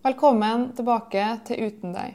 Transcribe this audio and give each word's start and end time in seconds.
Velkommen 0.00 0.70
tilbake 0.72 1.22
til 1.44 1.66
Uten 1.68 1.90
deg. 1.92 2.14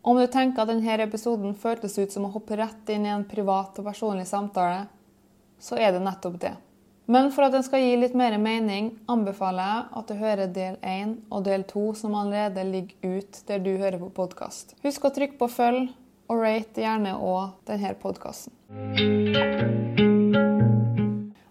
Om 0.00 0.16
du 0.16 0.22
tenker 0.32 0.62
at 0.62 0.70
denne 0.70 0.94
episoden 1.04 1.52
føltes 1.52 1.98
ut 1.98 2.14
som 2.14 2.24
å 2.24 2.30
hoppe 2.32 2.56
rett 2.56 2.88
inn 2.88 3.04
i 3.04 3.10
en 3.12 3.26
privat 3.28 3.76
og 3.76 3.84
personlig 3.84 4.24
samtale, 4.30 4.86
så 5.60 5.76
er 5.76 5.92
det 5.92 6.00
nettopp 6.00 6.38
det. 6.40 6.54
Men 7.12 7.28
for 7.36 7.44
at 7.44 7.52
den 7.52 7.66
skal 7.66 7.84
gi 7.84 7.98
litt 8.00 8.16
mer 8.16 8.38
mening, 8.40 8.94
anbefaler 9.12 9.68
jeg 9.68 9.84
at 10.00 10.08
du 10.08 10.22
hører 10.22 10.54
del 10.56 10.80
1 10.80 11.12
og 11.28 11.44
del 11.44 11.66
2 11.68 11.84
som 12.00 12.16
allerede 12.16 12.64
ligger 12.64 13.20
ut 13.20 13.44
der 13.44 13.60
du 13.60 13.74
hører 13.76 14.00
på 14.00 14.08
podkast. 14.16 14.72
Husk 14.80 15.04
å 15.04 15.12
trykke 15.12 15.36
på 15.36 15.52
følg, 15.52 15.92
og 16.32 16.40
rate 16.40 16.80
gjerne 16.80 17.12
òg 17.20 17.58
denne 17.68 17.92
podkasten. 18.00 18.56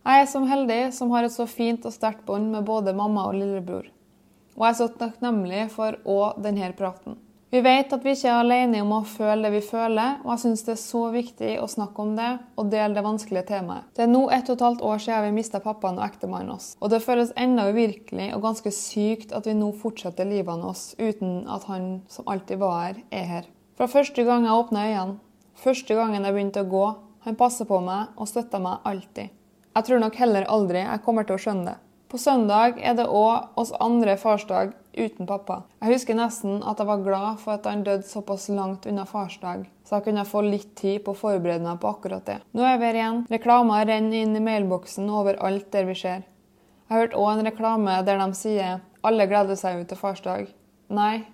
Jeg 0.06 0.26
er 0.26 0.32
som 0.34 0.50
heldig 0.50 0.82
som 0.98 1.14
har 1.14 1.30
et 1.30 1.38
så 1.38 1.46
fint 1.46 1.86
og 1.86 1.94
sterkt 1.94 2.26
bånd 2.26 2.50
med 2.50 2.66
både 2.66 2.98
mamma 2.98 3.30
og 3.30 3.38
lillebror. 3.38 3.94
Og 4.56 4.66
jeg 4.66 4.74
er 4.74 4.80
så 4.80 4.90
takknemlig 5.00 5.68
for 5.74 6.00
òg 6.08 6.42
denne 6.44 6.72
praten. 6.78 7.20
Vi 7.56 7.62
vet 7.64 7.94
at 7.94 8.04
vi 8.04 8.12
ikke 8.12 8.28
er 8.28 8.42
alene 8.42 8.82
om 8.84 8.90
å 8.98 9.04
føle 9.08 9.46
det 9.46 9.52
vi 9.54 9.62
føler, 9.64 10.18
og 10.26 10.32
jeg 10.34 10.42
syns 10.42 10.64
det 10.66 10.74
er 10.74 10.80
så 10.82 11.04
viktig 11.14 11.52
å 11.62 11.68
snakke 11.72 12.02
om 12.04 12.16
det 12.18 12.32
og 12.60 12.72
dele 12.74 12.98
det 12.98 13.04
vanskelige 13.06 13.46
temaet. 13.52 13.86
Det 13.96 14.04
er 14.04 14.10
nå 14.12 14.26
ett 14.34 14.50
og 14.50 14.58
et 14.58 14.64
halvt 14.66 14.84
år 14.90 15.04
siden 15.06 15.24
vi 15.28 15.36
mista 15.38 15.62
pappaen 15.64 16.02
og 16.02 16.04
ektemannen 16.04 16.56
oss, 16.56 16.74
og 16.82 16.92
det 16.92 17.00
føles 17.06 17.32
enda 17.40 17.70
uvirkelig 17.70 18.32
og 18.36 18.44
ganske 18.44 18.74
sykt 18.76 19.32
at 19.38 19.48
vi 19.48 19.56
nå 19.56 19.70
fortsetter 19.80 20.28
livet 20.28 20.68
oss 20.68 20.98
uten 20.98 21.46
at 21.48 21.70
han 21.70 21.88
som 22.12 22.28
alltid 22.28 22.60
var 22.60 22.76
her, 22.82 23.00
er 23.14 23.32
her. 23.32 23.48
Fra 23.80 23.88
første 23.92 24.28
gang 24.28 24.50
jeg 24.50 24.66
åpna 24.66 24.90
øynene, 24.90 25.18
første 25.56 25.96
gangen 25.96 26.28
jeg 26.28 26.36
begynte 26.36 26.66
å 26.66 26.72
gå, 26.76 26.86
han 27.30 27.40
passer 27.40 27.70
på 27.72 27.80
meg 27.88 28.20
og 28.20 28.28
støtter 28.34 28.68
meg 28.68 28.84
alltid. 28.84 29.32
Jeg 29.76 29.88
tror 29.88 30.04
nok 30.04 30.20
heller 30.20 30.52
aldri 30.52 30.84
jeg 30.84 31.04
kommer 31.08 31.24
til 31.24 31.38
å 31.38 31.44
skjønne 31.46 31.72
det. 31.72 31.80
På 32.16 32.20
søndag 32.20 32.78
er 32.80 32.94
det 32.96 33.10
òg 33.12 33.58
oss 33.60 33.74
andre 33.84 34.14
farsdag 34.16 34.70
uten 34.96 35.28
pappa. 35.28 35.58
Jeg 35.84 35.98
husker 35.98 36.16
nesten 36.16 36.62
at 36.64 36.80
jeg 36.80 36.88
var 36.88 37.02
glad 37.04 37.42
for 37.42 37.58
at 37.58 37.66
han 37.68 37.82
døde 37.84 38.08
såpass 38.08 38.46
langt 38.48 38.86
unna 38.88 39.04
farsdag, 39.04 39.66
så 39.84 39.98
jeg 39.98 40.06
kunne 40.06 40.24
få 40.24 40.46
litt 40.46 40.70
tid 40.80 41.02
på 41.04 41.12
å 41.12 41.20
forberede 41.20 41.66
meg 41.66 41.82
på 41.82 41.90
akkurat 41.90 42.24
det. 42.24 42.38
Nå 42.56 42.64
er 42.64 42.78
vi 42.80 42.88
her 42.88 43.00
igjen. 43.02 43.20
Reklamer 43.36 43.84
renner 43.90 44.16
inn 44.22 44.38
i 44.40 44.44
mailboksen 44.46 45.10
overalt 45.12 45.68
der 45.76 45.90
vi 45.90 45.98
ser. 46.00 46.24
Jeg 46.24 46.94
har 46.94 47.04
hørt 47.04 47.18
òg 47.20 47.34
en 47.34 47.50
reklame 47.50 47.98
der 48.08 48.24
de 48.24 48.30
sier 48.44 48.80
'alle 49.04 49.28
gleder 49.28 49.60
seg 49.60 49.82
ut 49.82 49.90
til 49.90 50.00
farsdag'. 50.00 50.56
Nei, 50.88 51.26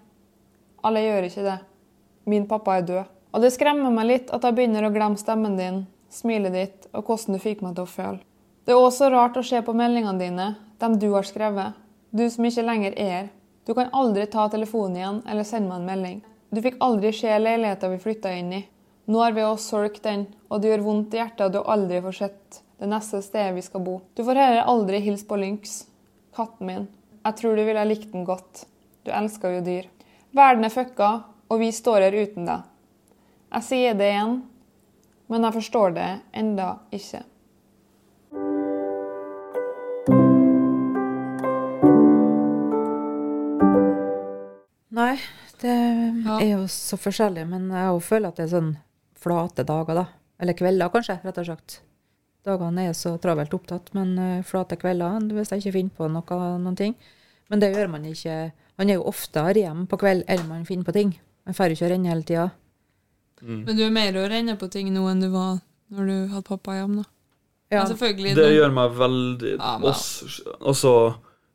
alle 0.84 1.06
gjør 1.06 1.30
ikke 1.30 1.46
det. 1.46 1.60
Min 2.26 2.48
pappa 2.48 2.80
er 2.80 2.82
død. 2.90 3.06
Og 3.34 3.42
det 3.42 3.54
skremmer 3.54 3.92
meg 3.92 4.08
litt 4.08 4.34
at 4.34 4.42
jeg 4.42 4.56
begynner 4.56 4.90
å 4.90 4.94
glemme 4.94 5.18
stemmen 5.18 5.58
din, 5.58 5.86
smilet 6.10 6.54
ditt 6.54 6.88
og 6.92 7.06
hvordan 7.06 7.34
du 7.34 7.40
fikk 7.40 7.62
meg 7.62 7.76
til 7.76 7.84
å 7.84 7.94
føle. 8.00 8.20
Det 8.66 8.74
er 8.74 8.78
også 8.78 9.10
rart 9.10 9.38
å 9.38 9.42
se 9.44 9.62
på 9.62 9.74
meldingene 9.74 10.20
dine, 10.20 10.56
dem 10.82 10.98
du 11.00 11.12
har 11.14 11.28
skrevet. 11.28 11.78
Du 12.12 12.26
som 12.30 12.46
ikke 12.46 12.66
lenger 12.66 12.98
er 12.98 13.12
her. 13.16 13.30
Du 13.66 13.74
kan 13.78 13.92
aldri 13.94 14.26
ta 14.28 14.48
telefonen 14.50 14.98
igjen 14.98 15.22
eller 15.30 15.48
sende 15.48 15.70
meg 15.70 15.82
en 15.82 15.90
melding. 15.90 16.22
Du 16.52 16.60
fikk 16.66 16.80
aldri 16.84 17.14
se 17.16 17.38
leiligheten 17.40 17.94
vi 17.94 18.02
flytta 18.04 18.34
inn 18.36 18.54
i. 18.58 18.62
Nå 19.06 19.22
har 19.22 19.32
vi 19.36 19.44
også 19.46 19.78
solgt 19.78 20.04
den, 20.04 20.26
og 20.50 20.62
det 20.62 20.72
gjør 20.72 20.84
vondt 20.86 21.16
i 21.16 21.22
hjertet 21.22 21.46
at 21.48 21.54
du 21.56 21.62
aldri 21.62 22.02
får 22.04 22.18
sett 22.18 22.62
det 22.82 22.90
neste 22.90 23.22
stedet 23.24 23.56
vi 23.56 23.64
skal 23.66 23.84
bo. 23.86 24.00
Du 24.18 24.24
får 24.26 24.40
heller 24.42 24.68
aldri 24.70 25.00
hilse 25.06 25.28
på 25.30 25.38
Lynx, 25.40 25.84
katten 26.36 26.68
min. 26.68 26.88
Jeg 27.22 27.38
tror 27.38 27.56
du 27.56 27.64
ville 27.66 27.88
likt 27.88 28.12
den 28.14 28.26
godt. 28.26 28.66
Du 29.06 29.12
elsker 29.14 29.58
jo 29.58 29.66
dyr. 29.66 29.90
Verden 30.36 30.66
er 30.66 30.74
fucka, 30.74 31.12
og 31.52 31.60
vi 31.62 31.72
står 31.76 32.08
her 32.08 32.18
uten 32.24 32.48
deg. 32.48 32.68
Jeg 33.52 33.68
sier 33.68 33.98
det 34.00 34.08
igjen, 34.14 34.38
men 35.32 35.48
jeg 35.48 35.58
forstår 35.60 35.96
det 35.98 36.10
enda 36.42 36.72
ikke. 36.96 37.22
Det 45.62 45.76
er 46.42 46.50
jo 46.56 46.66
så 46.72 46.98
forskjellig, 47.00 47.46
men 47.50 47.70
jeg 47.74 48.02
føler 48.08 48.32
at 48.32 48.40
det 48.42 48.48
er 48.48 48.54
sånn 48.56 48.72
flate 49.22 49.66
dager, 49.68 50.02
da. 50.02 50.06
Eller 50.42 50.58
kvelder, 50.58 50.90
kanskje, 50.94 51.20
rett 51.24 51.38
og 51.38 51.46
slett. 51.46 51.80
Dagene 52.48 52.88
er 52.90 52.96
så 52.98 53.14
travelt 53.22 53.54
opptatt, 53.54 53.92
men 53.94 54.16
uh, 54.18 54.42
flate 54.48 54.78
kvelder 54.82 55.20
hvis 55.38 55.52
jeg 55.54 55.62
ikke 55.62 55.76
finner 55.76 55.98
på 56.00 56.08
noe, 56.10 56.40
noen 56.64 56.78
ting. 56.80 56.96
Men 57.54 57.62
det 57.62 57.70
gjør 57.76 57.92
man 57.94 58.08
ikke. 58.10 58.38
Man 58.82 58.90
er 58.90 58.98
jo 58.98 59.06
oftere 59.12 59.62
hjemme 59.62 59.86
på 59.92 60.00
kveld 60.02 60.24
eller 60.26 60.48
man 60.50 60.66
finner 60.66 60.88
på 60.88 60.96
ting. 60.96 61.12
Man 61.46 61.54
får 61.58 61.76
ikke 61.76 61.86
å 61.86 61.92
renne 61.92 62.10
hele 62.10 62.26
tida. 62.26 62.48
Men 63.42 63.76
du 63.78 63.84
er 63.86 63.94
mer 63.94 64.18
å 64.18 64.26
renne 64.30 64.56
på 64.58 64.70
ting 64.74 64.90
nå 64.94 65.04
enn 65.12 65.22
du 65.22 65.30
var 65.34 65.60
når 65.92 66.08
du 66.08 66.16
hadde 66.32 66.48
pappa 66.48 66.78
hjemme, 66.80 67.04
da. 67.04 67.10
Ja. 67.72 67.82
Men 67.84 67.92
selvfølgelig 67.94 68.34
Det 68.36 68.48
gjør 68.52 68.74
meg 68.76 68.96
veldig 69.00 69.52
Ja, 69.58 69.78
men- 69.80 69.88
Også, 69.92 70.26
Altså, 70.60 70.92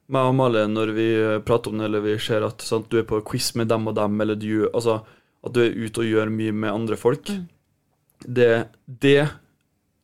meg 0.09 0.23
og 0.23 0.29
Amalie, 0.35 0.67
når 0.71 0.93
vi 0.95 1.07
eh, 1.19 1.39
prater 1.47 1.73
om 1.73 1.79
det, 1.81 1.87
eller 1.89 2.01
vi 2.05 2.17
ser 2.23 2.45
at 2.47 2.63
sant, 2.63 2.89
du 2.91 2.99
er 3.01 3.07
på 3.09 3.19
quiz 3.27 3.55
med 3.59 3.69
dem 3.69 3.89
og 3.91 3.95
dem, 3.99 4.21
eller 4.23 4.35
du, 4.39 4.69
altså, 4.73 5.01
at 5.45 5.53
du 5.57 5.61
er 5.65 5.75
ute 5.75 6.03
og 6.05 6.07
gjør 6.11 6.31
mye 6.33 6.53
med 6.53 6.73
andre 6.73 6.97
folk, 6.97 7.29
Mm. 7.31 7.47
det, 8.35 8.69
det 8.87 9.29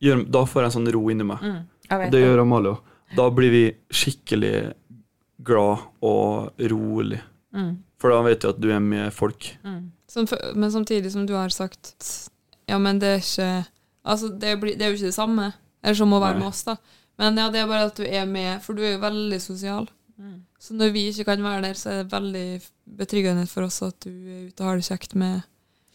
gjør 0.03 0.25
Da 0.31 0.43
får 0.45 0.63
jeg 0.63 0.67
en 0.71 0.75
sånn 0.77 0.93
ro 0.93 1.03
inni 1.11 1.25
meg. 1.25 1.39
Mm, 1.43 1.61
Og 1.93 2.01
det 2.03 2.11
det. 2.13 2.21
gjør 2.25 2.41
Amalie 2.43 2.73
òg. 2.75 2.81
Da 3.17 3.29
blir 3.31 3.51
vi 3.53 3.63
skikkelig 3.93 4.73
glad 5.45 5.79
og 6.03 6.53
rolig. 6.73 7.21
Mm, 7.55 7.77
For 8.01 8.11
da 8.11 8.23
vet 8.27 8.41
du 8.43 8.49
at 8.49 8.61
du 8.61 8.71
er 8.73 8.81
med 8.81 9.13
folk. 9.15 9.53
mm. 9.65 9.91
Som, 10.13 10.27
men 10.55 10.71
samtidig 10.71 11.11
som 11.13 11.25
du 11.27 11.33
har 11.33 11.49
sagt 11.49 11.95
Ja, 12.69 12.77
men 12.79 12.99
det 13.01 13.09
er 13.09 13.23
ikke 13.23 13.47
Altså, 14.05 14.29
det, 14.29 14.59
blir, 14.61 14.75
det 14.77 14.83
er 14.85 14.91
jo 14.91 14.97
ikke 14.99 15.09
det 15.13 15.15
samme. 15.15 15.53
Eller 15.83 15.95
som 15.95 16.13
å 16.13 16.19
være 16.21 16.39
med 16.41 16.49
oss, 16.49 16.65
da. 16.67 16.75
Men 17.19 17.37
ja, 17.37 17.51
det 17.53 17.61
er 17.61 17.67
bare 17.71 17.91
at 17.91 17.97
du 17.97 18.05
er 18.07 18.25
med, 18.27 18.63
for 18.65 18.73
du 18.75 18.83
er 18.83 18.95
jo 18.97 19.03
veldig 19.03 19.41
sosial. 19.43 19.89
Mm. 20.19 20.43
Så 20.59 20.75
når 20.75 20.93
vi 20.95 21.07
ikke 21.11 21.25
kan 21.25 21.43
være 21.43 21.63
der, 21.63 21.75
så 21.75 21.91
er 21.91 22.03
det 22.03 22.13
veldig 22.13 22.63
betryggende 22.99 23.47
for 23.51 23.67
oss 23.67 23.83
at 23.83 23.99
du 24.05 24.11
er 24.11 24.47
ute 24.49 24.61
og 24.63 24.69
har 24.69 24.77
det 24.81 24.89
kjekt 24.89 25.15
med 25.15 25.43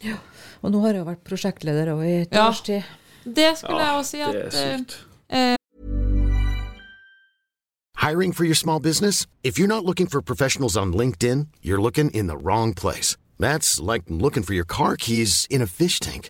Ja. 0.03 0.17
Og 0.61 0.69
nå 0.71 0.81
har 0.83 0.93
jeg 0.93 1.01
jo 1.01 1.05
vært 1.07 1.23
prosjektleder 1.25 1.89
òg 1.95 2.03
i 2.05 2.21
et 2.21 2.33
Ja. 2.33 2.47
års 2.49 2.61
tid. 2.61 2.83
Det 3.25 3.57
skulle 3.57 3.79
Ja, 3.81 3.87
jeg 3.91 3.97
også 3.97 4.11
si 4.11 4.21
at 4.21 4.33
det 4.33 4.95
er 5.29 5.53
eh. 5.53 5.55
Hiring 7.97 8.31
for 8.35 8.43
your 8.45 8.53
small 8.55 8.79
business? 8.79 9.25
If 9.43 9.57
you're 9.57 9.67
not 9.67 9.83
looking 9.83 10.07
for 10.07 10.21
professionals 10.21 10.77
on 10.77 10.93
LinkedIn, 10.93 11.47
you're 11.63 11.81
looking 11.81 12.11
in 12.13 12.27
the 12.27 12.37
wrong 12.37 12.73
place. 12.75 13.17
That's 13.39 13.79
like 13.79 14.03
looking 14.07 14.43
for 14.43 14.53
your 14.53 14.65
car 14.65 14.95
keys 14.95 15.47
in 15.49 15.61
a 15.61 15.67
fish 15.67 15.99
tank. 15.99 16.29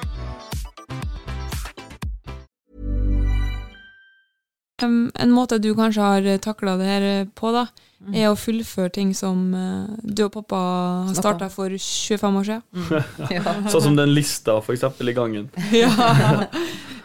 Um, 4.83 5.11
en 5.15 5.33
måte 5.33 5.59
du 5.61 5.71
kanskje 5.77 6.01
har 6.01 6.29
takla 6.43 6.77
det 6.79 6.89
her 6.89 7.07
på, 7.37 7.51
da, 7.55 7.67
er 8.09 8.31
å 8.31 8.37
fullføre 8.39 8.89
ting 8.95 9.11
som 9.17 9.51
uh, 9.53 9.89
du 10.01 10.23
og 10.25 10.33
pappa 10.33 10.59
har 11.07 11.17
starta 11.17 11.49
for 11.53 11.69
25 11.69 12.39
år 12.39 12.47
siden. 12.49 12.63
Ja. 13.35 13.55
Sånn 13.71 13.85
som 13.91 13.97
den 13.99 14.13
lista, 14.15 14.57
for 14.65 14.75
eksempel, 14.75 15.11
i 15.11 15.17
gangen. 15.17 15.49
ja. 15.83 15.91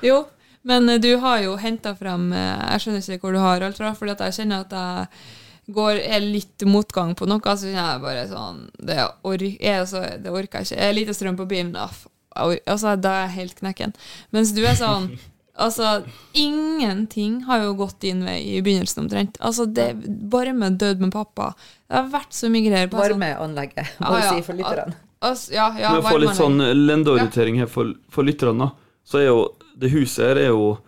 Jo, 0.04 0.22
men 0.66 0.88
eh, 0.88 1.00
du 1.00 1.12
har 1.22 1.40
jo 1.44 1.56
henta 1.60 1.94
frem 1.96 2.30
eh, 2.36 2.64
Jeg 2.72 2.82
skjønner 2.82 3.04
ikke 3.14 3.28
hvor 3.28 3.36
du 3.36 3.42
har 3.42 3.64
alt 3.64 3.78
fra, 3.80 3.92
for 3.96 4.10
jeg 4.10 4.34
kjenner 4.36 4.64
at 4.64 4.74
jeg 4.76 5.74
går, 5.76 6.00
er 6.00 6.24
litt 6.24 6.66
motgang 6.68 7.14
på 7.18 7.28
noe, 7.28 7.40
så 7.44 7.68
kjenner 7.68 7.94
jeg 7.94 8.02
bare 8.04 8.26
sånn 8.30 8.60
Det, 8.76 8.98
or, 9.26 9.46
jeg, 9.46 9.86
så, 9.90 10.02
det 10.22 10.32
orker 10.32 10.60
jeg 10.62 10.70
ikke. 10.70 10.80
Jeg 10.80 10.90
Er 10.90 10.98
lite 10.98 11.16
strøm 11.16 11.38
på 11.38 11.48
bilen, 11.50 11.72
da, 11.76 11.88
altså, 12.36 12.96
da 12.96 13.14
er 13.20 13.26
jeg 13.26 13.36
helt 13.40 13.58
knekken. 13.62 13.96
Mens 14.34 14.52
du 14.56 14.62
er 14.64 14.78
sånn 14.78 15.10
Altså, 15.56 16.02
ingenting 16.36 17.38
har 17.46 17.62
jo 17.64 17.74
gått 17.78 18.00
din 18.04 18.20
vei 18.26 18.38
i 18.56 18.62
begynnelsen 18.62 19.04
omtrent. 19.06 19.38
Altså, 19.40 19.64
det 19.66 19.94
Bare 20.30 20.52
med 20.52 20.76
død 20.80 21.00
med 21.00 21.12
pappa. 21.14 21.54
Det 21.88 21.96
har 21.96 22.10
vært 22.12 22.36
så 22.36 22.50
mye 22.52 22.66
greier. 22.68 22.88
på 22.92 23.00
Varmeanlegget, 23.00 23.94
må 24.00 24.10
Ja, 24.10 24.16
du 24.16 24.24
ja. 24.26 24.34
si 24.34 24.42
for 24.46 24.58
lytterne. 24.58 24.94
Altså, 25.24 25.52
ja, 25.54 25.70
ja, 25.80 25.92
Men 25.96 26.02
få 26.04 26.18
litt 26.20 26.36
sånn 26.36 26.58
lendeorientering 26.86 27.56
her 27.62 27.66
for, 27.72 27.94
for 28.12 28.22
lytterne, 28.28 28.66
da. 28.66 28.70
Så 29.06 29.22
er 29.22 29.30
jo 29.30 29.40
det 29.78 29.90
huset 29.94 30.26
her 30.28 30.36
er 30.36 30.50
jo 30.52 30.78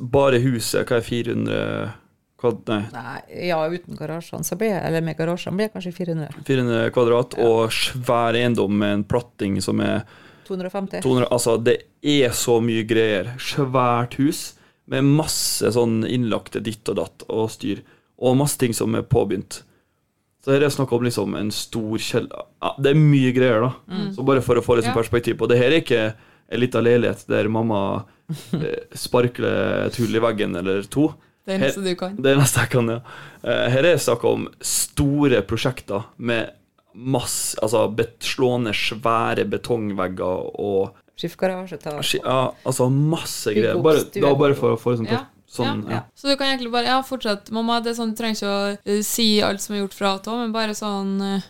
Bare 0.00 0.40
huset, 0.42 0.82
hva 0.88 0.96
er 0.98 1.04
400 1.06 1.92
kvad, 2.42 2.56
nei, 2.66 2.80
Nei, 2.92 3.20
ja, 3.48 3.58
uten 3.70 3.94
garasjene, 3.96 4.42
så 4.44 4.56
blir 4.58 4.72
jeg, 4.72 4.80
eller 4.82 5.04
med 5.06 5.16
garasjene, 5.16 5.54
blir 5.56 5.68
jeg 5.68 5.72
kanskje 5.76 5.92
400. 5.94 6.42
400 6.48 6.90
kvadrat, 6.92 7.36
og 7.38 7.70
svær 7.72 8.34
eiendom 8.34 8.74
med 8.82 8.92
en 8.96 9.04
platting 9.08 9.60
som 9.62 9.78
er 9.80 10.02
250. 10.46 11.02
200 11.04 11.28
Altså, 11.30 11.56
det 11.62 11.76
er 12.02 12.30
så 12.36 12.58
mye 12.62 12.84
greier. 12.88 13.32
Svært 13.42 14.14
hus 14.20 14.54
med 14.86 15.02
masse 15.04 15.66
sånn 15.74 16.04
innlagte 16.06 16.60
ditt 16.62 16.86
og 16.92 16.96
datt 17.00 17.24
og 17.28 17.48
styr, 17.50 17.80
og 18.22 18.36
masse 18.38 18.56
ting 18.60 18.72
som 18.76 18.94
er 18.94 19.02
påbegynt. 19.02 19.62
Så 20.44 20.52
her 20.54 20.60
er 20.60 20.68
det 20.68 20.76
snakk 20.76 20.92
om 20.94 21.02
liksom 21.02 21.34
en 21.34 21.48
stor 21.50 21.98
kjeller 21.98 22.44
ja, 22.62 22.70
Det 22.78 22.92
er 22.92 22.98
mye 23.00 23.32
greier, 23.34 23.64
da. 23.66 24.02
Så 24.14 24.22
bare 24.22 24.44
for 24.46 24.54
å 24.60 24.62
få 24.62 24.76
litt 24.78 24.86
sånn 24.86 24.94
Ja. 24.94 25.00
perspektiv 25.00 25.38
på 25.40 25.48
Det 25.50 25.58
her 25.58 25.72
er 25.74 25.80
ikke 25.82 26.02
en 26.48 26.60
liten 26.62 26.84
leilighet 26.86 27.24
der 27.26 27.48
mamma 27.50 28.04
eh, 28.54 28.84
sparkler 28.94 29.88
et 29.88 29.96
hull 29.98 30.14
i 30.14 30.22
veggen 30.22 30.54
eller 30.60 30.86
to. 30.86 31.08
Det 31.46 31.56
er 31.56 31.64
eneste 31.64 31.82
du 31.82 31.90
kan. 31.98 32.14
Det 32.22 32.30
er 32.30 32.38
nesten 32.38 32.62
jeg 32.62 32.70
kan, 32.76 32.88
ja. 32.94 33.00
Eh, 33.42 33.64
Her 33.74 33.78
er 33.82 33.90
det 33.96 34.04
snakk 34.06 34.22
om 34.30 34.46
store 34.62 35.42
prosjekter 35.46 36.06
med 36.18 36.52
masse 36.96 37.58
Altså 37.62 37.86
slående 38.24 38.72
svære 38.76 39.44
betongvegger 39.50 40.50
og 40.60 40.94
Skiftgarasjetak. 41.16 42.02
Ja, 42.20 42.52
altså 42.68 42.90
masse 42.92 43.54
greier. 43.56 43.78
Bare, 43.80 44.02
da 44.12 44.34
bare 44.36 44.56
for 44.58 44.74
å 44.74 44.80
få 44.80 44.92
det 44.92 44.98
sånn, 45.00 45.08
Ja. 45.14 45.22
sånn 45.48 45.84
ja. 45.88 45.94
ja. 45.94 46.00
Så 46.14 46.28
du 46.28 46.36
kan 46.36 46.50
egentlig 46.50 46.72
bare 46.74 46.90
Ja, 46.90 46.98
fortsett, 47.02 47.48
mamma. 47.50 47.80
Det 47.80 47.94
er 47.94 47.96
sånn, 47.96 48.12
Du 48.12 48.20
trenger 48.20 48.36
ikke 48.36 48.52
å 48.52 48.78
eh, 48.84 49.02
si 49.02 49.40
alt 49.40 49.64
som 49.64 49.74
er 49.76 49.80
gjort 49.80 49.96
fra 49.96 50.18
til, 50.20 50.36
men 50.42 50.52
bare 50.52 50.76
sånn 50.76 51.14
eh, 51.24 51.46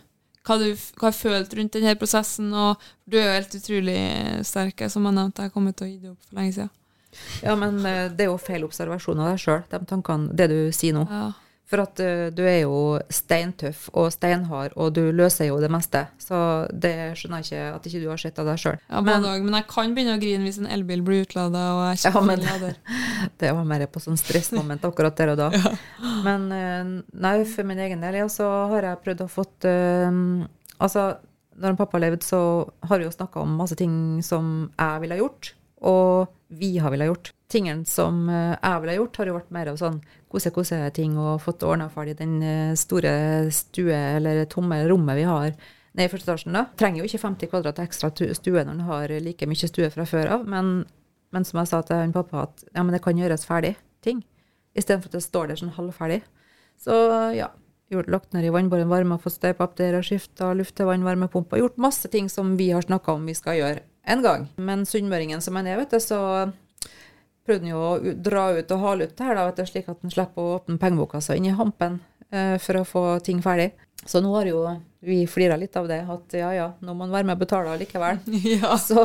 hva 0.47 0.59
du 0.63 0.69
hva 0.71 1.09
har 1.09 1.17
følt 1.19 1.55
rundt 1.59 1.75
denne 1.75 1.97
prosessen. 1.99 2.53
Og 2.55 2.79
du 3.11 3.19
er 3.19 3.27
jo 3.27 3.35
helt 3.41 3.57
utrolig 3.59 3.99
sterk, 4.47 4.87
som 4.93 5.09
jeg 5.09 5.19
nevnte. 5.19 5.49
Jeg 5.49 5.53
kommer 5.57 5.75
til 5.75 5.89
å 5.89 5.91
gi 5.91 5.99
det 5.99 6.13
opp 6.13 6.29
for 6.29 6.39
lenge 6.39 6.55
siden. 6.55 6.71
Ja, 7.43 7.57
men 7.59 7.81
eh, 7.87 8.07
det 8.15 8.27
er 8.27 8.31
jo 8.31 8.39
feil 8.39 8.63
observasjon 8.69 9.19
av 9.19 9.33
deg 9.33 9.43
sjøl, 9.43 9.67
de 9.73 9.83
tankene, 9.89 10.31
det 10.37 10.47
du 10.53 10.59
sier 10.77 10.95
nå. 10.95 11.07
Ja. 11.11 11.33
For 11.67 11.83
at 11.83 11.99
uh, 11.99 12.29
du 12.31 12.45
er 12.47 12.61
jo 12.63 12.77
steintøff 13.11 13.89
og 13.99 14.13
steinhard, 14.15 14.71
og 14.79 14.93
du 14.95 15.09
løser 15.11 15.49
jo 15.49 15.57
det 15.59 15.67
meste. 15.75 16.05
Så 16.23 16.39
det 16.71 16.93
skjønner 17.19 17.43
jeg 17.43 17.49
ikke 17.51 17.65
at 17.75 17.89
ikke 17.91 18.03
du 18.05 18.09
har 18.13 18.21
sett 18.23 18.39
av 18.39 18.47
deg 18.47 18.61
sjøl. 18.63 18.79
Ja, 18.87 19.01
men. 19.03 19.27
Men 19.49 19.57
jeg 19.59 19.67
kan 19.73 19.97
begynne 19.97 20.15
å 20.15 20.23
grine 20.23 20.47
hvis 20.47 20.61
en 20.63 20.69
elbil 20.71 21.03
blir 21.07 21.25
utlada 21.27 21.65
og 21.75 21.83
jeg 21.89 22.05
Ja, 22.05 22.13
ikke 22.15 22.23
men- 22.29 22.45
får 22.45 22.53
lader. 22.53 22.77
Det 23.43 23.51
var 23.59 23.65
mer 23.67 23.87
på 23.91 24.01
sånn 24.05 24.21
stressmoment 24.21 24.85
akkurat 24.87 25.17
der 25.19 25.33
og 25.35 25.41
da. 25.43 25.49
Men 26.29 26.47
uh, 26.55 26.93
nei, 27.27 27.37
for 27.51 27.67
min 27.67 27.83
egen 27.83 28.05
del, 28.05 28.21
ja, 28.23 28.29
så 28.31 28.47
har 28.71 28.87
jeg 28.93 29.03
prøvd 29.03 29.25
å 29.27 29.31
fått 29.33 29.67
uh, 29.67 30.47
Altså, 30.79 31.09
når 31.59 31.77
pappa 31.83 31.99
levde, 31.99 32.23
så 32.23 32.39
har 32.87 33.01
vi 33.01 33.07
jo 33.09 33.15
snakka 33.15 33.41
om 33.43 33.55
masse 33.59 33.75
ting 33.81 34.21
som 34.23 34.69
jeg 34.77 35.01
ville 35.03 35.17
ha 35.17 35.23
gjort, 35.25 35.55
og 35.87 36.35
vi 36.49 36.77
har 36.83 36.93
villet 36.93 37.11
gjort. 37.11 37.33
Tingene 37.51 37.87
som 37.87 38.27
eh, 38.29 38.57
jeg 38.59 38.83
ville 38.83 38.99
gjort, 38.99 39.19
har 39.21 39.31
jo 39.31 39.39
vært 39.39 39.55
mer 39.55 39.71
av 39.71 39.81
sånn 39.81 40.01
kose-kose-ting 40.33 41.17
og 41.19 41.41
fått 41.45 41.65
ordna 41.67 41.89
ferdig 41.93 42.17
den 42.19 42.37
eh, 42.43 42.77
store 42.79 43.15
stue, 43.55 43.97
eller 44.19 44.45
tomme 44.51 44.83
rommet 44.91 45.19
vi 45.19 45.27
har 45.27 45.51
nede 45.97 46.09
i 46.09 46.13
første 46.13 46.31
etasjen. 46.31 46.59
da. 46.59 46.67
Trenger 46.79 47.03
jo 47.03 47.09
ikke 47.09 47.23
50 47.23 47.53
kvadrat 47.53 47.83
ekstra 47.83 48.11
stue 48.13 48.63
når 48.67 48.75
en 48.75 48.87
har 48.91 49.17
like 49.23 49.49
mye 49.49 49.71
stue 49.71 49.91
fra 49.95 50.07
før 50.09 50.35
av, 50.37 50.49
men 50.51 50.85
men 51.35 51.45
som 51.45 51.61
jeg 51.61 51.71
sa 51.71 51.83
til 51.85 52.01
han 52.01 52.15
pappa, 52.15 52.47
at 52.47 52.65
ja, 52.71 52.83
men 52.83 52.95
det 52.95 53.03
kan 53.05 53.19
gjøres 53.19 53.47
ferdig, 53.49 53.75
ting. 54.05 54.23
Istedenfor 54.77 55.11
at 55.11 55.19
det 55.19 55.25
står 55.25 55.51
der 55.51 55.61
sånn 55.61 55.75
halvferdig. 55.77 56.21
Så 56.81 56.95
ja, 57.37 57.51
gjort, 57.93 58.11
lagt 58.13 58.37
ned 58.37 58.47
i 58.47 58.53
vannbåren 58.55 58.91
varme, 58.93 59.19
fått 59.21 59.39
støypa 59.39 59.67
opp 59.67 59.77
der 59.81 59.99
og 59.99 60.07
skifta 60.07 60.53
luftevann, 60.57 61.05
varmepumpa. 61.07 61.59
Gjort 61.61 61.81
masse 61.83 62.11
ting 62.13 62.31
som 62.33 62.55
vi 62.61 62.71
har 62.75 62.87
snakka 62.87 63.17
om 63.17 63.27
vi 63.29 63.37
skal 63.37 63.59
gjøre 63.61 63.85
en 64.07 64.23
gang. 64.25 64.47
Men 64.57 64.87
sunnmøringen 64.89 65.43
som 65.45 65.59
han 65.59 65.69
er, 65.71 65.81
vet 65.83 65.95
du, 65.95 66.01
så 66.03 66.21
prøvde 67.47 67.67
han 67.67 67.73
jo 67.73 67.81
å 67.83 68.15
dra 68.27 68.49
ut 68.57 68.75
og 68.75 68.83
hale 68.83 69.07
ut 69.07 69.17
det 69.17 69.27
her, 69.27 69.39
da, 69.39 69.47
vet 69.49 69.61
du, 69.61 69.67
slik 69.71 69.89
at 69.91 70.03
han 70.03 70.13
slipper 70.13 70.43
å 70.43 70.57
åpne 70.59 70.81
pengeboka 70.83 71.23
si 71.23 71.37
inn 71.39 71.51
i 71.51 71.57
hampen 71.57 72.01
eh, 72.31 72.57
for 72.63 72.81
å 72.81 72.87
få 72.87 73.05
ting 73.27 73.43
ferdig. 73.45 73.73
Så 74.07 74.21
nå 74.23 74.33
har 74.37 74.47
jo 74.51 74.61
vi 75.07 75.21
flira 75.31 75.57
litt 75.59 75.77
av 75.79 75.87
det, 75.91 76.01
at 76.11 76.35
ja 76.35 76.51
ja, 76.55 76.67
nå 76.83 76.95
må 76.95 77.07
han 77.07 77.15
være 77.15 77.29
med 77.29 77.39
og 77.39 77.45
betale 77.45 77.77
likevel. 77.81 78.19
Ja, 78.57 78.75
Så 78.79 79.05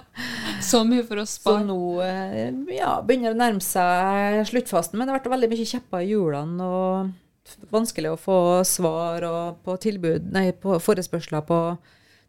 så 0.70 0.84
mye 0.86 1.04
for 1.06 1.22
å 1.22 1.26
spare. 1.28 1.62
Så 1.62 1.68
nå 1.68 1.78
eh, 2.06 2.48
ja, 2.76 2.96
begynner 3.02 3.32
det 3.32 3.36
å 3.36 3.42
nærme 3.42 3.64
seg 3.64 4.40
sluttfasten, 4.50 4.98
men 4.98 5.06
det 5.06 5.14
har 5.14 5.20
vært 5.20 5.34
veldig 5.34 5.50
mye 5.54 5.70
kjepper 5.74 6.04
i 6.06 6.10
hjulene 6.12 6.70
og 6.70 7.70
vanskelig 7.74 8.14
å 8.14 8.20
få 8.20 8.38
svar 8.64 9.26
på 9.66 9.74
tilbud, 9.82 10.30
nei, 10.32 10.48
på 10.56 10.78
forespørsler 10.80 11.42
på 11.44 11.58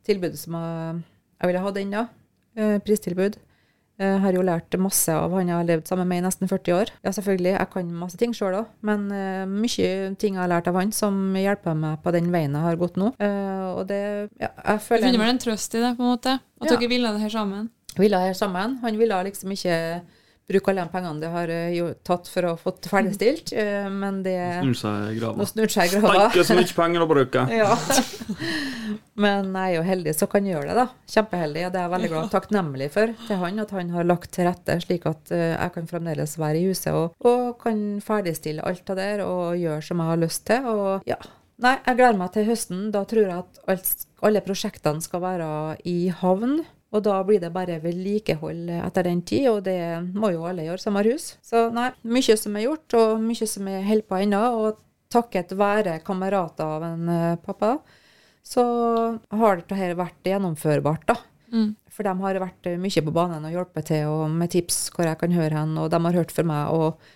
tilbud 0.05 0.35
som 0.37 0.57
jeg, 0.59 0.97
jeg 1.41 1.49
ville 1.51 1.63
hatt 1.65 1.77
ennå. 1.81 2.05
Eh, 2.55 2.77
pristilbud. 2.85 3.37
Jeg 3.95 4.19
har 4.19 4.35
jo 4.35 4.41
lært 4.43 4.75
masse 4.75 5.07
av 5.15 5.31
han 5.31 5.47
jeg 5.47 5.55
har 5.55 5.67
levd 5.69 5.87
sammen 5.87 6.07
med 6.09 6.19
i 6.19 6.23
nesten 6.25 6.49
40 6.51 6.73
år. 6.75 6.89
Ja, 7.05 7.13
selvfølgelig, 7.15 7.53
jeg 7.53 7.69
kan 7.71 7.93
masse 7.95 8.17
ting 8.19 8.33
sjøl 8.35 8.57
òg, 8.57 8.65
men 8.83 9.05
uh, 9.07 9.45
mye 9.47 10.15
ting 10.19 10.35
jeg 10.35 10.41
har 10.41 10.51
lært 10.51 10.67
av 10.67 10.75
han 10.75 10.91
som 10.91 11.15
hjelper 11.39 11.77
meg 11.79 12.01
på 12.03 12.11
den 12.11 12.27
veien 12.33 12.57
jeg 12.57 12.65
har 12.65 12.75
gått 12.81 12.99
nå. 12.99 13.13
Uh, 13.23 13.79
og 13.79 13.85
det 13.87 14.01
Ja, 14.41 14.49
jeg 14.51 14.81
Du 14.81 14.83
føler 14.83 15.07
finner 15.07 15.23
vel 15.23 15.31
en 15.31 15.39
trøst 15.39 15.77
i 15.79 15.83
det, 15.85 15.93
på 15.95 16.03
en 16.03 16.11
måte? 16.11 16.33
At 16.59 16.67
Ja. 16.67 16.75
dere 16.75 16.89
ville 16.91 17.13
det 17.15 17.23
her 17.23 17.31
sammen? 17.37 17.69
ville 17.95 18.19
det 18.19 18.27
her 18.27 18.33
sammen. 18.35 18.77
Han 18.83 18.97
ville 18.99 19.23
liksom 19.29 19.51
ikke 19.55 20.01
alle 20.45 20.83
de 20.83 20.91
pengene 20.93 21.21
det 21.23 21.29
har 21.33 21.49
eh, 21.49 21.71
jo 21.73 21.87
tatt 22.05 22.27
for 22.29 22.45
å 22.45 22.51
få 22.59 22.75
det 22.77 22.89
ferdigstilt, 22.91 23.53
eh, 23.57 23.87
men 23.89 24.19
det 24.25 24.35
Snur 24.61 24.77
seg 24.77 25.15
i 25.15 25.15
grava. 25.17 25.39
Nå 25.39 25.47
snur 25.49 25.71
seg 25.73 25.89
i 25.89 25.97
grava. 25.97 26.27
ikke 26.29 26.45
så 26.45 26.57
mye 26.59 26.75
penger 26.77 27.05
å 27.05 27.07
bruke. 27.09 27.45
Ja. 27.55 27.71
Men 29.17 29.47
jeg 29.55 29.71
er 29.71 29.75
jo 29.77 29.85
heldig 29.87 30.13
så 30.13 30.27
kan 30.29 30.45
jeg 30.45 30.57
gjøre 30.57 30.69
det, 30.69 30.75
da. 30.83 30.85
Kjempeheldig. 31.15 31.63
Og 31.65 31.71
det 31.73 31.79
er 31.79 31.85
jeg 31.85 31.93
veldig 31.95 32.09
glad 32.11 32.27
og 32.27 32.33
takknemlig 32.35 32.89
for 32.93 33.13
til 33.25 33.39
han, 33.41 33.61
at 33.63 33.73
han 33.73 33.89
har 33.95 34.07
lagt 34.09 34.31
til 34.35 34.45
rette 34.49 34.75
slik 34.83 35.07
at 35.09 35.31
eh, 35.33 35.53
jeg 35.55 35.73
kan 35.77 35.89
fremdeles 35.89 36.35
være 36.41 36.61
i 36.61 36.67
huset 36.69 36.91
og, 36.93 37.15
og 37.25 37.55
kan 37.63 37.81
ferdigstille 38.05 38.65
alt 38.67 38.83
det 38.91 38.99
der 38.99 39.23
og 39.25 39.55
gjøre 39.57 39.81
som 39.87 40.03
jeg 40.03 40.11
har 40.11 40.21
lyst 40.21 40.45
til. 40.51 40.69
Og 40.69 41.09
ja. 41.09 41.17
Nei, 41.63 41.77
jeg 41.87 41.97
gleder 41.97 42.19
meg 42.19 42.33
til 42.35 42.47
høsten. 42.49 42.87
Da 42.93 43.05
tror 43.07 43.29
jeg 43.31 43.43
at 43.71 44.07
alle 44.25 44.43
prosjektene 44.45 45.01
skal 45.01 45.23
være 45.23 45.49
i 45.87 45.97
havn. 46.21 46.59
Og 46.95 47.03
da 47.03 47.17
blir 47.27 47.41
det 47.43 47.51
bare 47.51 47.81
vedlikehold 47.83 48.69
etter 48.77 49.09
den 49.09 49.21
tid, 49.27 49.49
og 49.51 49.65
det 49.67 49.79
må 50.15 50.31
jo 50.31 50.45
alle 50.47 50.67
gjøre 50.67 50.81
som 50.81 50.95
har 50.99 51.09
hus. 51.11 51.33
Så 51.43 51.67
nei, 51.75 51.89
mye 52.07 52.37
som 52.39 52.55
er 52.55 52.67
gjort, 52.69 52.95
og 52.95 53.23
mye 53.23 53.49
som 53.51 53.67
er 53.71 53.83
holder 53.89 54.07
på 54.07 54.19
ennå. 54.23 54.41
Og 54.61 54.81
takket 55.11 55.53
være 55.59 55.99
kamerater 56.05 56.75
av 56.77 56.85
en 56.87 57.11
eh, 57.11 57.37
pappa, 57.43 57.77
så 58.45 58.63
har 59.33 59.61
dette 59.61 59.91
vært 59.97 60.27
gjennomførbart, 60.27 61.05
da. 61.11 61.19
Mm. 61.53 61.75
For 61.93 62.07
de 62.07 62.13
har 62.23 62.39
vært 62.41 62.69
eh, 62.69 62.79
mye 62.81 63.03
på 63.05 63.13
banen 63.15 63.45
og 63.47 63.53
hjulpet 63.53 63.91
til 63.91 64.09
og 64.11 64.25
med 64.33 64.51
tips 64.55 64.89
hvor 64.95 65.07
jeg 65.07 65.19
kan 65.21 65.35
høre 65.35 65.61
hen, 65.61 65.77
og 65.81 65.91
de 65.93 66.01
har 66.07 66.19
hørt 66.23 66.33
for 66.35 66.47
meg. 66.47 66.73
og 66.73 67.13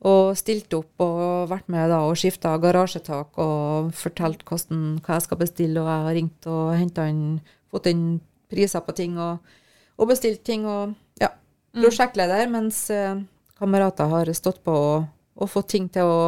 og 0.00 0.32
stilt 0.38 0.72
opp 0.72 1.02
og 1.04 1.50
vært 1.50 1.66
med 1.68 1.90
da 1.92 1.98
og 2.08 2.14
skifta 2.16 2.54
garasjetak 2.56 3.36
og 3.36 3.90
fortalt 3.92 4.46
hvordan, 4.48 4.94
hva 5.04 5.18
jeg 5.18 5.26
skal 5.26 5.40
bestille, 5.42 5.82
og 5.82 5.90
jeg 5.90 6.06
har 6.06 6.16
ringt 6.16 6.48
og 6.48 7.02
inn 7.04 7.24
fått 7.70 7.90
inn 7.90 8.06
priser 8.50 8.82
på 8.84 8.94
ting 8.96 9.16
og, 9.20 9.38
og 10.00 10.10
bestilt 10.10 10.42
ting 10.46 10.66
og 10.68 10.94
ja, 11.20 11.30
mm. 11.30 11.82
prosjektleder, 11.82 12.46
mm. 12.46 12.56
mens 12.56 12.82
eh, 12.94 13.22
kamerater 13.60 14.10
har 14.10 14.32
stått 14.36 14.62
på 14.66 14.74
og, 14.74 15.08
og 15.36 15.50
fått 15.50 15.72
ting 15.76 15.88
til 15.92 16.10
å, 16.10 16.22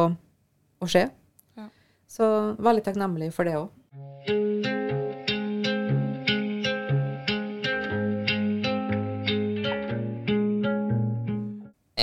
å 0.79 0.89
skje. 0.89 1.07
Ja. 1.59 1.69
Så 2.09 2.27
veldig 2.63 2.85
takknemlig 2.85 3.33
for 3.35 3.49
det 3.49 3.57
òg. 3.59 3.71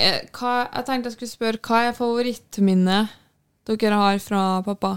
Eh, 0.00 0.20
hva, 0.34 0.54
jeg 0.66 0.86
tenkte 0.88 1.10
jeg 1.10 1.16
skulle 1.18 1.32
spørre, 1.34 1.62
hva 1.66 1.86
er 1.88 1.96
favorittminnet 1.96 3.16
dere 3.70 3.98
har 4.00 4.20
fra 4.24 4.42
pappa? 4.66 4.96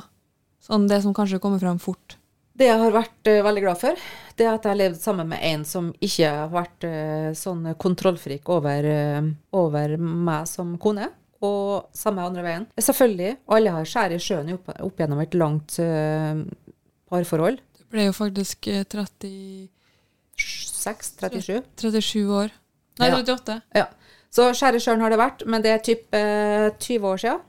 Sånn 0.64 0.88
det 0.88 1.02
som 1.04 1.14
kanskje 1.16 1.42
kommer 1.44 1.60
fram 1.60 1.80
fort. 1.82 2.16
Det 2.54 2.68
jeg 2.70 2.80
har 2.84 2.94
vært 2.94 3.30
uh, 3.32 3.40
veldig 3.48 3.64
glad 3.66 3.82
for, 3.82 4.06
det 4.38 4.46
er 4.46 4.54
at 4.54 4.66
jeg 4.66 4.72
har 4.74 4.80
levd 4.80 5.00
sammen 5.02 5.30
med 5.32 5.42
en 5.48 5.66
som 5.66 5.90
ikke 6.06 6.30
har 6.30 6.52
vært 6.54 6.86
uh, 6.86 7.30
sånn 7.38 7.66
kontrollfrik 7.82 8.50
over, 8.54 8.86
uh, 8.86 9.30
over 9.58 9.98
meg 9.98 10.48
som 10.52 10.76
kone. 10.82 11.10
Og 11.44 11.90
samme 11.98 12.24
andre 12.24 12.44
veien. 12.46 12.66
Selvfølgelig, 12.80 13.34
alle 13.52 13.72
har 13.76 13.88
skjær 13.90 14.14
i 14.16 14.20
sjøen 14.24 14.54
opp, 14.54 14.70
opp 14.80 15.02
gjennom 15.02 15.20
et 15.20 15.34
langt 15.36 15.76
parforhold. 17.12 17.58
Det 17.76 17.88
ble 17.92 18.06
jo 18.06 18.14
faktisk 18.16 18.70
36 18.72 19.68
37. 20.40 21.64
37 21.80 22.32
år. 22.32 22.54
Nei, 23.02 23.10
38. 23.12 23.58
Ja. 23.76 23.88
Så 24.34 24.50
skjær 24.58 24.78
i 24.78 24.82
sjøen 24.82 25.04
har 25.04 25.14
det 25.14 25.20
vært, 25.22 25.44
men 25.50 25.64
det 25.66 25.74
er 25.74 25.84
typ 25.86 26.16
eh, 26.18 26.70
20 26.74 27.10
år 27.10 27.22
siden. 27.22 27.44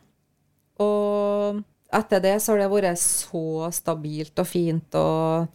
Og 0.84 1.62
etter 1.94 2.22
det 2.24 2.38
så 2.42 2.54
har 2.54 2.64
det 2.64 2.72
vært 2.72 3.00
så 3.00 3.70
stabilt 3.74 4.40
og 4.42 4.48
fint 4.48 4.96
og 4.98 5.46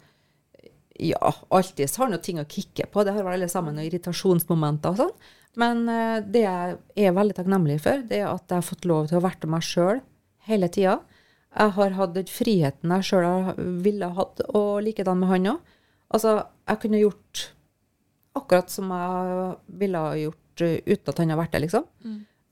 ja, 0.99 1.33
alltid 1.55 1.89
så 1.89 2.03
har 2.03 2.11
noe 2.11 2.23
ting 2.23 2.41
å 2.41 2.47
kikke 2.49 2.89
på. 2.91 3.03
Det 3.03 3.13
har 3.15 3.23
vel 3.23 3.37
alle 3.37 3.51
sammen 3.51 3.77
og 3.79 3.87
irritasjonsmomenter 3.87 4.91
og 4.91 4.99
sånn. 4.99 5.13
Men 5.59 5.85
uh, 5.89 6.19
det 6.21 6.43
jeg 6.43 6.79
er 6.99 7.15
veldig 7.15 7.37
takknemlig 7.37 7.79
for, 7.83 8.03
det 8.07 8.19
er 8.21 8.27
at 8.29 8.51
jeg 8.51 8.59
har 8.59 8.67
fått 8.67 8.87
lov 8.89 9.07
til 9.09 9.19
å 9.19 9.23
være 9.23 9.49
meg 9.49 9.65
sjøl 9.65 10.01
hele 10.49 10.69
tida. 10.71 10.99
Jeg 11.55 11.73
har 11.77 11.95
hatt 11.97 12.15
den 12.17 12.29
friheten 12.29 12.91
jeg 12.93 13.07
sjøl 13.07 13.53
ville 13.83 14.11
hatt, 14.17 14.43
og 14.53 14.83
likedan 14.85 15.21
med 15.21 15.31
han 15.31 15.53
òg. 15.55 15.77
Altså, 16.13 16.35
jeg 16.69 16.81
kunne 16.83 17.01
gjort 17.01 17.45
akkurat 18.37 18.71
som 18.73 18.91
jeg 18.93 19.53
ville 19.81 20.01
ha 20.03 20.11
gjort 20.17 20.63
eh, 20.65 20.79
uten 20.85 21.11
at 21.11 21.21
han 21.21 21.33
har 21.33 21.39
vært 21.39 21.55
der, 21.55 21.63
liksom. 21.65 21.87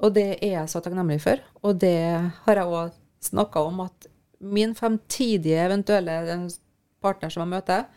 Og 0.05 0.13
det 0.13 0.27
er 0.35 0.51
jeg 0.59 0.71
så 0.71 0.81
takknemlig 0.85 1.19
for. 1.23 1.41
Og 1.65 1.77
det 1.81 1.97
har 2.45 2.61
jeg 2.61 2.73
òg 2.79 2.97
snakka 3.23 3.63
om, 3.67 3.81
at 3.87 4.07
min 4.39 4.75
fremtidige 4.77 5.63
eventuelle 5.65 6.37
partner 7.01 7.33
som 7.33 7.43
jeg 7.45 7.53
møter, 7.55 7.87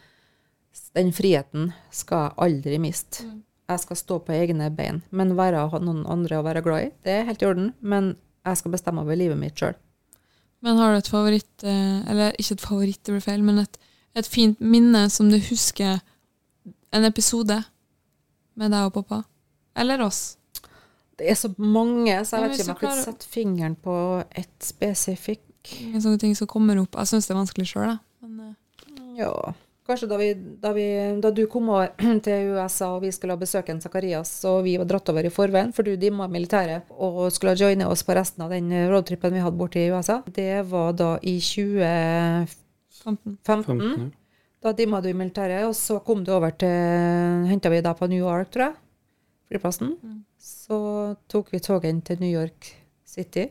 den 0.97 1.13
friheten 1.15 1.71
skal 1.95 2.29
jeg 2.29 2.37
aldri 2.47 2.81
miste. 2.83 3.27
Jeg 3.71 3.83
skal 3.85 3.99
stå 3.99 4.19
på 4.27 4.35
egne 4.35 4.71
bein. 4.75 5.03
Men 5.15 5.37
være 5.39 5.63
noen 5.83 6.03
andre 6.11 6.41
å 6.41 6.47
være 6.47 6.63
glad 6.65 6.89
i, 6.89 6.91
det 7.07 7.15
er 7.15 7.29
helt 7.29 7.43
i 7.43 7.49
orden. 7.49 7.73
Men 7.81 8.15
jeg 8.47 8.59
skal 8.59 8.75
bestemme 8.75 9.05
over 9.05 9.19
livet 9.19 9.39
mitt 9.39 9.59
sjøl. 9.59 9.77
Men 10.61 10.77
har 10.77 10.93
du 10.93 11.01
et 11.01 11.09
favoritt, 11.09 11.65
eh, 11.65 12.01
eller 12.11 12.35
ikke 12.37 12.59
et 12.59 12.65
favoritt, 12.65 13.01
det 13.05 13.15
blir 13.15 13.25
feil, 13.25 13.43
men 13.43 13.63
et, 13.63 13.79
et 14.15 14.27
fint 14.27 14.59
minne 14.61 15.07
som 15.09 15.31
du 15.31 15.39
husker 15.41 16.03
en 16.93 17.07
episode 17.07 17.57
med 18.61 18.75
deg 18.75 18.91
og 18.91 18.99
pappa? 18.99 19.23
Eller 19.79 20.03
oss? 20.05 20.37
Det 21.21 21.29
er 21.29 21.37
så 21.37 21.51
mange, 21.61 22.15
så 22.25 22.39
Ja, 22.41 22.47
jeg 22.47 22.51
vet 22.51 22.61
ikke 22.61 22.65
om 22.65 22.75
jeg 22.75 22.81
kan 22.81 22.89
klarer- 22.89 23.07
sette 23.11 23.27
fingeren 23.29 23.75
på 23.85 23.97
et 24.41 24.69
spesifikk. 24.73 25.43
Ingen 25.85 26.01
sånne 26.01 26.19
ting 26.23 26.33
som 26.39 26.49
kommer 26.49 26.79
opp. 26.81 26.97
Jeg 26.97 27.11
syns 27.11 27.27
det 27.29 27.35
er 27.37 27.43
vanskelig 27.43 27.67
sjøl, 27.69 27.91
jeg. 27.91 27.99
Men 28.25 28.41
eh, 28.47 29.19
Ja, 29.21 29.35
kanskje 29.91 30.07
da, 30.09 30.17
vi, 30.17 30.29
da, 30.63 30.71
vi, 30.73 30.85
da 31.21 31.31
du 31.35 31.43
kom 31.51 31.69
over 31.69 31.91
til 32.25 32.55
USA 32.55 32.93
og 32.95 33.03
vi 33.03 33.11
skulle 33.13 33.35
ha 33.37 33.41
besøk 33.41 33.69
av 33.75 33.81
Zakarias, 33.85 34.31
og 34.49 34.63
vi 34.65 34.77
var 34.81 34.87
dratt 34.89 35.09
over 35.13 35.27
i 35.29 35.33
forveien, 35.35 35.75
for 35.77 35.83
du 35.85 35.93
dimma 36.01 36.29
militæret 36.31 36.89
og 36.97 37.27
skulle 37.35 37.57
joine 37.59 37.85
oss 37.91 38.03
på 38.07 38.15
resten 38.17 38.47
av 38.47 38.55
den 38.55 38.71
roadtripen 38.89 39.35
vi 39.37 39.43
hadde 39.45 39.59
borte 39.61 39.83
i 39.83 39.91
USA, 39.93 40.23
det 40.33 40.63
var 40.71 40.93
da 40.97 41.19
i 41.21 41.37
2015. 41.43 42.57
15. 43.03 43.39
15, 43.45 43.81
ja. 43.81 44.09
Da 44.63 44.73
dimma 44.77 45.01
du 45.01 45.09
i 45.09 45.17
militæret, 45.17 45.65
og 45.67 45.75
så 45.77 45.99
kom 46.05 46.23
du 46.25 46.33
over 46.37 46.53
til 46.53 47.47
Henta 47.49 47.71
vi 47.73 47.81
deg 47.81 47.97
på 47.97 48.09
New 48.13 48.21
York, 48.21 48.51
tror 48.53 48.67
jeg. 48.71 48.75
Flyplassen. 49.51 49.95
Så 50.41 51.15
tok 51.29 51.53
vi 51.53 51.61
toget 51.61 51.91
inn 51.91 52.01
til 52.05 52.21
New 52.23 52.31
York 52.33 52.71
City, 53.05 53.51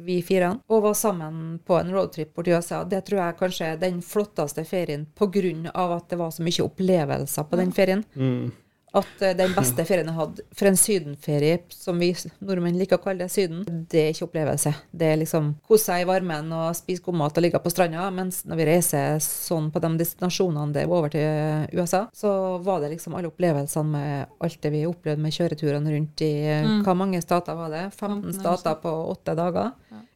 vi 0.00 0.20
fire, 0.24 0.54
og 0.72 0.84
var 0.86 0.96
sammen 0.96 1.58
på 1.66 1.76
en 1.76 1.90
roadtrip 1.92 2.32
bort 2.34 2.48
i 2.48 2.54
USA. 2.56 2.80
Det 2.88 3.02
tror 3.04 3.20
jeg 3.20 3.38
kanskje 3.42 3.68
er 3.74 3.80
den 3.82 4.00
flotteste 4.04 4.64
ferien 4.64 5.04
på 5.14 5.28
grunn 5.34 5.68
av 5.74 5.98
at 5.98 6.08
det 6.08 6.20
var 6.20 6.32
så 6.32 6.46
mye 6.46 6.64
opplevelser 6.64 7.48
på 7.50 7.60
den 7.60 7.74
ferien. 7.76 8.04
Mm. 8.14 8.48
At 8.96 9.22
eh, 9.22 9.36
den 9.38 9.52
beste 9.54 9.84
ferien 9.86 10.08
jeg 10.10 10.16
hadde 10.16 10.44
For 10.56 10.70
en 10.70 10.78
sydenferie, 10.78 11.60
som 11.74 11.98
vi 12.00 12.10
nordmenn 12.42 12.78
liker 12.80 12.98
å 12.98 13.02
kalle 13.04 13.26
det 13.26 13.32
Syden, 13.34 13.62
det 13.90 14.00
er 14.02 14.14
ikke 14.14 14.26
opplevelse. 14.26 14.72
Det 14.90 15.12
er 15.12 15.20
liksom 15.20 15.52
kose 15.66 15.90
seg 15.90 16.04
i 16.04 16.08
varmen 16.08 16.50
og 16.56 16.72
spise 16.78 17.04
god 17.04 17.18
mat 17.20 17.38
og 17.38 17.44
ligge 17.44 17.60
på 17.62 17.72
stranda. 17.72 18.08
Mens 18.14 18.42
når 18.48 18.60
vi 18.60 18.68
reiser 18.70 19.20
sånn 19.24 19.68
på 19.74 19.82
de 19.82 19.92
destinasjonene 20.00 20.74
det 20.74 20.86
var 20.90 21.02
over 21.04 21.12
til 21.12 21.78
USA, 21.78 22.04
så 22.16 22.32
var 22.64 22.82
det 22.82 22.94
liksom 22.94 23.14
alle 23.18 23.30
opplevelsene 23.30 23.94
med 23.94 24.34
alt 24.42 24.60
det 24.64 24.74
vi 24.74 24.86
opplevde 24.88 25.22
med 25.22 25.34
kjøreturene 25.34 25.94
rundt 25.94 26.26
i 26.26 26.32
mm. 26.66 26.80
Hva 26.86 26.96
mange 26.96 27.20
stater 27.22 27.58
var 27.58 27.70
det? 27.74 27.86
15 27.94 28.30
15 28.30 28.40
stater 28.40 28.74
på 28.82 28.90
åtte 29.10 29.34
dager. 29.34 29.72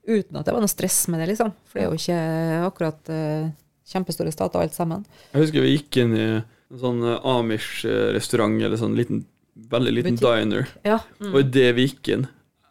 Uten 0.07 0.37
at 0.37 0.47
det 0.47 0.53
var 0.53 0.61
noe 0.63 0.71
stress 0.71 1.07
med 1.09 1.23
det, 1.23 1.31
liksom. 1.33 1.53
For 1.69 1.81
det 1.81 1.85
er 1.85 1.89
jo 1.89 2.01
ikke 2.01 2.19
akkurat 2.67 3.13
uh, 3.13 3.47
kjempestore 3.89 4.33
stater 4.35 4.61
alt 4.61 4.77
sammen. 4.77 5.05
Jeg 5.33 5.47
husker 5.47 5.65
vi 5.65 5.77
gikk 5.77 6.01
inn 6.03 6.17
i 6.17 6.27
en 6.73 6.81
sånn 6.81 7.03
eh, 7.05 7.19
Amish-restaurant, 7.35 8.57
eller 8.63 8.81
sånn 8.81 8.97
liten, 8.99 9.25
veldig 9.71 9.93
liten 9.99 10.17
Butik. 10.17 10.29
diner. 10.45 10.71
Ja. 10.87 11.01
Og 11.31 11.41
idet 11.45 11.75
vi 11.77 11.89
gikk 11.89 12.09
inn 12.17 12.25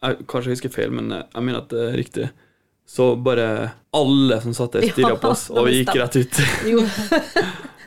jeg, 0.04 0.26
Kanskje 0.28 0.52
jeg 0.52 0.58
husker 0.58 0.74
feil, 0.74 0.92
men 0.96 1.12
eh, 1.16 1.24
jeg 1.34 1.46
mener 1.48 1.62
at 1.64 1.70
det 1.72 1.84
er 1.90 1.94
riktig. 2.00 2.30
Så 2.86 3.14
bare 3.24 3.46
alle 3.96 4.40
som 4.44 4.56
satt 4.58 4.76
der, 4.76 4.90
stirra 4.92 5.16
på 5.22 5.32
oss, 5.32 5.46
og 5.54 5.70
vi 5.70 5.80
gikk 5.82 5.96
rett 6.02 6.18
ut. 6.20 6.42
Jo, 6.74 6.84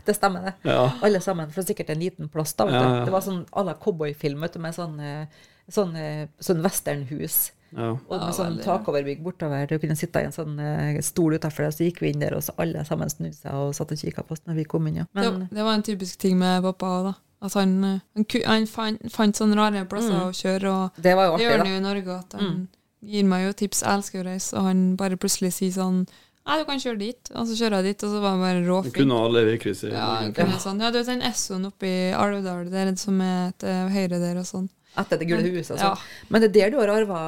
det 0.06 0.14
stemmer 0.16 0.48
det. 0.48 0.54
Ja. 0.70 0.86
Alle 1.04 1.20
sammen, 1.20 1.50
for 1.52 1.66
sikkert 1.66 1.90
en 1.92 2.00
liten 2.00 2.30
plass 2.32 2.54
da, 2.56 2.68
vet 2.70 2.78
du. 2.78 2.86
ja. 2.86 3.04
Det 3.04 3.12
var 3.12 3.25
sånn 3.26 3.42
à 3.52 3.66
la 3.66 3.75
cowboyfilm, 3.82 4.46
med 4.62 4.76
sånn, 4.78 4.96
eh, 5.02 5.44
sånn, 5.68 5.92
sånn 6.40 6.62
westernhus. 6.64 7.40
Ja. 7.75 7.90
Og 7.92 8.11
med 8.11 8.20
Ja, 8.20 8.30
sånn 8.32 8.58
takoverbygg 8.62 9.23
bortover. 9.23 9.66
Du 9.68 9.78
kunne 9.78 9.96
sitte 9.96 10.20
i 10.23 10.25
en 10.28 10.32
sånn 10.32 10.58
eh, 10.61 11.00
stol 11.02 11.35
utafor 11.35 11.64
det, 11.66 11.73
så 11.75 11.85
gikk 11.85 12.00
vi 12.00 12.12
inn 12.12 12.20
der, 12.20 12.35
og 12.37 12.42
så 12.42 12.54
alle 12.58 12.85
sammen 12.85 13.08
snudde 13.11 13.35
seg 13.35 13.52
og 13.54 13.75
satt 13.75 13.92
og 13.92 13.99
kikka 13.99 14.23
på 14.23 14.32
oss 14.32 14.42
når 14.46 14.54
vi 14.61 14.64
kom 14.64 14.87
inn, 14.87 14.96
ja. 15.02 15.06
Men, 15.12 15.40
det, 15.40 15.49
det 15.56 15.64
var 15.64 15.75
en 15.75 15.82
typisk 15.82 16.18
ting 16.18 16.38
med 16.38 16.62
pappa 16.62 16.87
òg, 16.87 17.04
da. 17.11 17.14
At 17.46 17.52
han, 17.54 17.75
eh, 17.85 17.99
han, 18.16 18.26
han 18.46 18.66
fant, 18.66 19.02
fant 19.12 19.37
sånne 19.37 19.56
rare 19.58 19.85
plasser 19.90 20.14
Mm. 20.14 20.28
å 20.28 20.32
kjøre, 20.32 20.70
og 20.73 21.02
det 21.02 21.16
var 21.16 21.26
jo 21.32 21.37
det 21.37 21.44
gjør 21.44 21.58
han 21.58 21.66
jo 21.73 21.76
i 21.76 21.80
Norge. 21.85 22.18
At 22.18 22.32
han 22.38 22.44
Mm. 22.46 22.68
gir 23.04 23.25
meg 23.25 23.46
jo 23.46 23.52
tips. 23.52 23.82
Jeg 23.82 23.92
elsker 23.99 24.23
å 24.23 24.26
reise, 24.26 24.54
og 24.56 24.62
han 24.64 24.96
bare 24.96 25.16
plutselig 25.16 25.52
sier 25.52 25.73
sånn 25.73 26.06
Nei, 26.46 26.61
du 26.61 26.64
kan 26.64 26.78
kjøre 26.78 26.99
dit. 27.00 27.30
Og 27.35 27.46
så 27.49 27.56
kjører 27.58 27.82
jeg 27.82 27.85
dit, 27.96 28.02
og 28.06 28.11
så 28.12 28.20
var 28.23 28.30
han 28.30 28.40
bare 28.40 28.61
råfint. 28.62 28.94
kunne 28.94 29.16
alle 29.18 29.40
veikrysset. 29.49 29.90
Ja, 29.90 30.23
han 30.23 30.32
sånn, 30.62 30.78
ja, 30.80 30.92
du 30.92 30.99
vet 30.99 31.06
den 31.11 31.20
Essoen 31.26 31.66
oppe 31.66 31.87
i 31.90 32.12
Alvdal, 32.14 32.70
det 32.70 32.75
er 32.78 32.85
det 32.92 32.99
som 33.00 33.20
er 33.20 33.50
til 33.58 33.88
høyre 33.90 34.20
der 34.23 34.38
og 34.38 34.46
sånn. 34.46 34.68
Etter 34.96 35.18
det 35.20 35.28
gule 35.28 35.50
huset 35.54 35.78
Ja. 35.80 35.94
Men 36.30 36.40
det 36.42 36.48
er 36.50 36.54
der 36.56 36.70
du 36.70 36.78
har 36.80 36.88
arva 36.94 37.20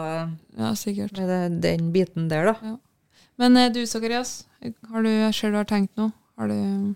ja, 0.57 0.73
sikkert. 0.75 1.13
med 1.19 1.29
det- 1.29 1.61
den 1.63 1.93
biten 1.93 2.29
der, 2.29 2.53
da. 2.53 2.77
Men 3.39 3.57
eh, 3.57 3.69
du, 3.73 3.85
Sakarias, 3.87 4.47
har 4.91 5.03
du, 5.03 5.09
jeg 5.09 5.35
ser 5.35 5.51
du 5.51 5.57
har 5.57 5.65
tenkt 5.65 5.97
noe. 5.97 6.13
Har 6.39 6.49
du 6.49 6.95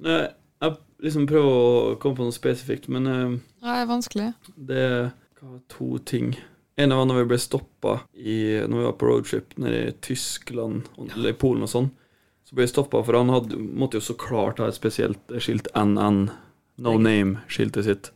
Nei, 0.00 0.28
Jeg 0.62 0.76
liksom 1.02 1.26
prøver 1.26 1.50
å 1.94 1.98
komme 2.00 2.16
på 2.16 2.24
noe 2.26 2.32
spesifikt, 2.34 2.88
men 2.88 3.04
Nei, 3.04 3.40
Ja, 3.62 3.74
det 3.74 3.82
er 3.82 3.86
vanskelig. 3.90 4.34
det 4.56 4.76
er 4.78 5.12
to 5.68 5.98
ting. 5.98 6.36
En 6.76 6.90
av 6.92 7.06
når 7.06 7.20
vi 7.22 7.28
ble 7.30 7.38
stoppa 7.38 8.00
når 8.14 8.66
vi 8.78 8.84
var 8.84 8.92
på 8.98 9.06
roadtrip 9.06 9.56
nede 9.58 9.88
i 9.88 9.92
Tyskland 10.02 10.88
eller 10.98 11.30
i 11.30 11.36
Polen 11.38 11.62
og 11.62 11.68
sånn. 11.70 11.90
Så 12.44 12.54
ble 12.56 12.64
vi 12.66 12.72
stoppa, 12.72 13.02
for 13.04 13.14
han 13.16 13.28
hadde, 13.30 13.56
måtte 13.56 13.94
jo 14.00 14.00
så 14.04 14.16
klart 14.18 14.58
ha 14.58 14.66
et 14.68 14.74
spesielt 14.76 15.18
skilt 15.40 15.68
NN, 15.74 16.30
no 16.78 16.96
name-skiltet 16.98 17.84
sitt. 17.86 18.10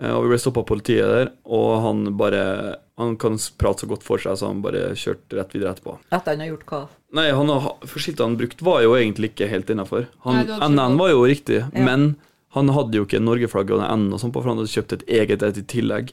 Eh, 0.00 0.12
Og 0.14 0.22
vi 0.24 0.28
ble 0.30 0.38
stoppa 0.38 0.60
av 0.62 0.66
politiet 0.68 1.08
der, 1.10 1.32
og 1.44 1.82
han 1.82 2.04
bare 2.16 2.76
Han 2.98 3.16
kan 3.16 3.36
prate 3.58 3.84
så 3.84 3.88
godt 3.90 4.02
for 4.02 4.18
seg, 4.18 4.34
så 4.38 4.48
han 4.50 4.60
bare 4.62 4.92
kjørte 4.98 5.36
rett 5.38 5.52
videre 5.54 5.70
etterpå. 5.74 5.92
Etter 6.10 6.32
han 6.34 6.40
har 6.42 6.48
gjort 6.50 6.64
hva? 6.66 6.80
Nei, 7.14 7.28
han 7.30 7.46
skiltet 7.86 8.24
han 8.24 8.34
brukte 8.36 8.64
var 8.66 8.82
jo 8.82 8.96
egentlig 8.98 9.30
ikke 9.30 9.46
helt 9.48 9.70
innafor. 9.70 10.08
NN 10.26 10.96
var 10.98 11.10
jo 11.12 11.20
riktig, 11.24 11.60
Ja. 11.62 11.84
men 11.84 12.16
han 12.56 12.68
hadde 12.74 12.98
jo 12.98 13.04
ikke 13.06 13.20
Norge-flagget 13.22 13.76
og 13.78 13.84
N 13.86 14.12
og 14.12 14.18
sånn 14.18 14.32
på, 14.32 14.42
for 14.42 14.48
han 14.50 14.58
hadde 14.58 14.72
kjøpt 14.74 14.92
et 14.96 15.04
eget 15.06 15.42
et 15.46 15.58
i 15.58 15.62
tillegg. 15.62 16.10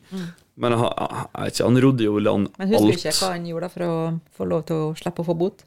Men 0.56 0.72
han, 0.78 0.94
jeg 1.34 1.42
vet 1.42 1.54
ikke, 1.58 1.66
han 1.66 1.82
rodde 1.82 2.04
jo 2.06 2.18
i 2.18 2.22
land 2.22 2.48
alt. 2.48 2.58
Men 2.60 2.68
husker 2.70 2.86
du 2.86 2.94
ikke 3.10 3.18
hva 3.26 3.32
han 3.34 3.46
gjorde 3.50 3.70
for 3.72 3.82
å 3.88 4.20
få 4.38 4.48
lov 4.48 4.66
til 4.70 4.76
å 4.76 4.94
slippe 4.96 5.24
å 5.24 5.26
få 5.26 5.38
bot? 5.38 5.64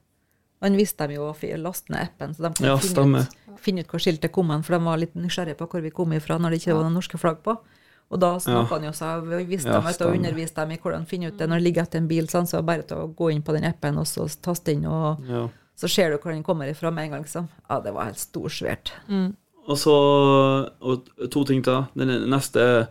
Han 0.62 0.76
visste 0.76 1.06
dem 1.08 1.16
jo 1.16 1.26
å 1.32 1.58
laste 1.58 1.90
ned 1.90 2.02
appen, 2.06 2.32
så 2.34 2.42
de 2.46 2.54
kunne 2.54 2.68
Ja, 2.68 2.76
finne, 2.78 3.26
ut, 3.26 3.58
finne 3.58 3.80
ut 3.82 3.88
hvor 3.90 3.98
skiltet 3.98 4.30
kom 4.30 4.50
hen, 4.50 4.62
for 4.62 4.78
de 4.78 4.84
var 4.84 4.96
litt 4.98 5.14
nysgjerrige 5.14 5.58
på 5.58 5.66
hvor 5.68 5.82
vi 5.82 5.90
kom 5.90 6.12
ifra 6.12 6.38
når 6.38 6.50
det 6.50 6.62
ikke 6.62 6.74
var 6.78 6.84
noen 6.86 6.94
norske 6.94 7.18
flagg 7.18 7.42
på. 7.42 7.58
Og 8.10 8.20
da 8.22 8.30
snakka 8.40 8.78
han 8.78 8.84
jo 8.88 8.92
seg, 8.96 9.24
vi 9.28 9.42
visste 9.50 9.68
Ja, 9.68 9.80
dem 9.82 10.06
og 10.08 10.14
underviste 10.16 10.62
dem 10.62 10.70
i 10.72 10.78
hvordan 10.80 11.06
finne 11.06 11.28
ut 11.28 11.36
det 11.38 11.48
når 11.48 11.60
det 11.60 11.66
ligger 11.66 11.82
etter 11.84 12.00
en 12.00 12.08
bil, 12.08 12.28
sånn, 12.30 12.46
så 12.48 12.62
bare 12.64 12.86
til 12.88 12.96
å 13.02 13.08
gå 13.14 13.30
inn 13.34 13.42
på 13.44 13.52
den 13.52 13.66
appen 13.68 13.98
og 14.00 14.06
så 14.08 14.24
taste 14.42 14.72
inn, 14.72 14.86
og 14.88 15.20
Ja. 15.28 15.48
så 15.76 15.88
ser 15.92 16.10
du 16.10 16.16
hvor 16.18 16.32
den 16.32 16.42
kommer 16.42 16.68
ifra 16.70 16.90
med 16.90 17.04
en 17.04 17.10
gang, 17.10 17.22
liksom. 17.26 17.48
Ja, 17.68 17.80
det 17.80 17.92
var 17.92 18.04
helt 18.08 18.16
storsvært. 18.22 18.92
Og 19.68 19.76
så 19.76 20.70
og 20.80 21.04
to 21.30 21.44
ting 21.44 21.62
til. 21.62 21.84
Den 21.94 22.30
neste 22.30 22.88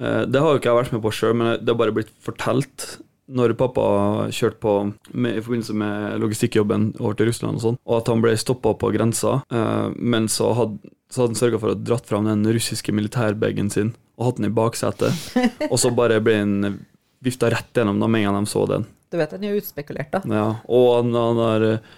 eh, 0.00 0.24
Det 0.26 0.40
har 0.40 0.52
jo 0.54 0.58
ikke 0.60 0.70
jeg 0.70 0.84
vært 0.84 0.92
med 0.92 1.02
på 1.02 1.10
sjøl, 1.12 1.34
men 1.34 1.58
det 1.58 1.68
har 1.74 1.80
bare 1.80 1.92
blitt 1.94 2.12
fortalt 2.22 3.00
når 3.26 3.54
pappa 3.56 4.28
kjørte 4.28 4.60
på 4.60 4.72
med, 5.14 5.38
i 5.38 5.40
forbindelse 5.40 5.74
med 5.74 6.20
logistikkjobben 6.20 7.00
over 7.00 7.14
til 7.16 7.26
Russland 7.30 7.56
og 7.56 7.62
sånn, 7.62 7.78
og 7.88 8.02
at 8.02 8.06
han 8.12 8.20
ble 8.20 8.34
stoppa 8.36 8.74
på 8.76 8.92
grensa, 8.92 9.42
eh, 9.50 9.90
men 9.96 10.28
så 10.28 10.52
hadde, 10.54 10.78
så 11.10 11.22
hadde 11.24 11.32
han 11.32 11.40
sørga 11.40 11.60
for 11.62 11.72
å 11.72 11.78
dratt 11.82 12.06
fram 12.06 12.26
den 12.28 12.44
russiske 12.44 12.92
militærbagen 12.92 13.70
sin 13.72 13.94
og 14.14 14.28
hatt 14.28 14.38
den 14.38 14.50
i 14.50 14.54
baksetet, 14.54 15.24
og 15.70 15.78
så 15.80 15.90
bare 15.94 16.20
ble 16.22 16.36
den 16.42 16.78
vifta 17.24 17.48
rett 17.52 17.74
gjennom 17.74 17.98
dem 18.02 18.12
med 18.12 18.24
en 18.24 18.30
gang 18.30 18.44
de 18.44 18.52
så 18.52 18.64
den. 18.70 18.86
Du 19.10 19.18
vet, 19.18 19.32
den 19.32 19.46
er 19.48 19.58
utspekulert, 19.58 20.12
da. 20.12 20.20
Ja, 20.28 20.46
og 20.66 20.88
han, 20.98 21.14
han 21.16 21.40
har 21.40 21.66
eh, 21.68 21.92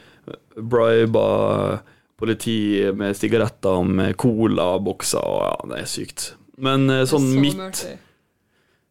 briba 0.56 1.26
politiet 2.16 2.96
med 2.96 3.16
sigaretter 3.16 3.80
og 3.80 3.90
med 3.99 4.16
colabokser, 4.20 5.25
og 5.25 5.42
ja, 5.44 5.56
det 5.73 5.80
er 5.82 5.90
sykt. 5.90 6.30
Men 6.56 6.88
eh, 6.92 7.04
sånn 7.08 7.30
Så 7.35 7.42
mitt. 7.42 7.82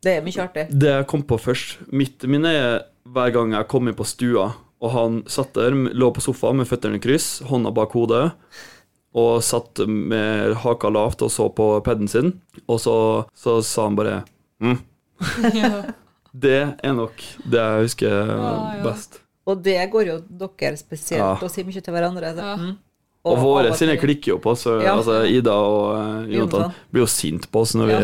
Det 0.05 0.20
er 0.20 0.25
mye 0.25 0.44
artig. 0.44 0.67
Det 0.70 0.91
jeg 0.91 1.08
kom 1.10 1.24
på 1.25 1.39
først 1.41 1.79
Mitt 1.89 2.27
minne 2.29 2.51
er 2.53 2.75
hver 3.10 3.32
gang 3.34 3.55
jeg 3.55 3.65
kom 3.72 3.89
inn 3.89 3.98
på 3.98 4.05
stua, 4.05 4.51
og 4.84 4.91
han 4.94 5.20
satt 5.32 5.55
der, 5.58 5.74
lå 5.74 6.12
på 6.13 6.22
sofaen 6.22 6.60
med 6.60 6.70
føttene 6.70 7.00
i 7.00 7.01
kryss, 7.01 7.39
hånda 7.50 7.72
bak 7.74 7.96
hodet, 7.98 8.27
og 9.16 9.44
satt 9.44 9.86
med 9.88 10.58
haka 10.66 10.92
lavt 10.92 11.24
og 11.24 11.32
så 11.32 11.48
på 11.56 11.70
paden 11.86 12.10
sin, 12.12 12.34
og 12.68 12.82
så, 12.84 12.96
så 13.38 13.62
sa 13.64 13.88
han 13.88 14.00
bare 14.00 14.24
mm. 14.64 14.80
Ja. 15.62 15.72
Det 16.36 16.58
er 16.84 16.96
nok 16.96 17.22
det 17.48 17.62
jeg 17.62 17.86
husker 17.86 18.12
Ja, 18.12 18.50
ja. 18.76 18.82
best. 18.84 19.22
Og 19.48 19.62
det 19.64 19.78
går 19.94 20.10
jo 20.10 20.18
dere 20.26 20.76
spesielt 20.76 21.22
Ja. 21.22 21.36
og 21.38 21.52
sier 21.54 21.68
mye 21.68 21.84
til 21.86 21.94
hverandre. 21.96 22.34
Så. 22.36 22.50
Ja. 22.50 22.58
Mm. 22.60 22.74
Og, 23.26 23.40
våre 23.42 23.72
sine 23.74 23.96
klikker 23.98 24.36
jo 24.36 24.38
på 24.42 24.52
oss. 24.52 24.68
Ja. 24.70 24.98
Altså, 24.98 25.24
Ida 25.26 25.54
og 25.58 25.86
uh, 25.96 26.28
Jonathan 26.30 26.76
blir 26.94 27.06
jo 27.06 27.10
sint 27.10 27.48
på 27.50 27.64
oss 27.64 27.74
når 27.78 27.90
vi, 27.90 27.96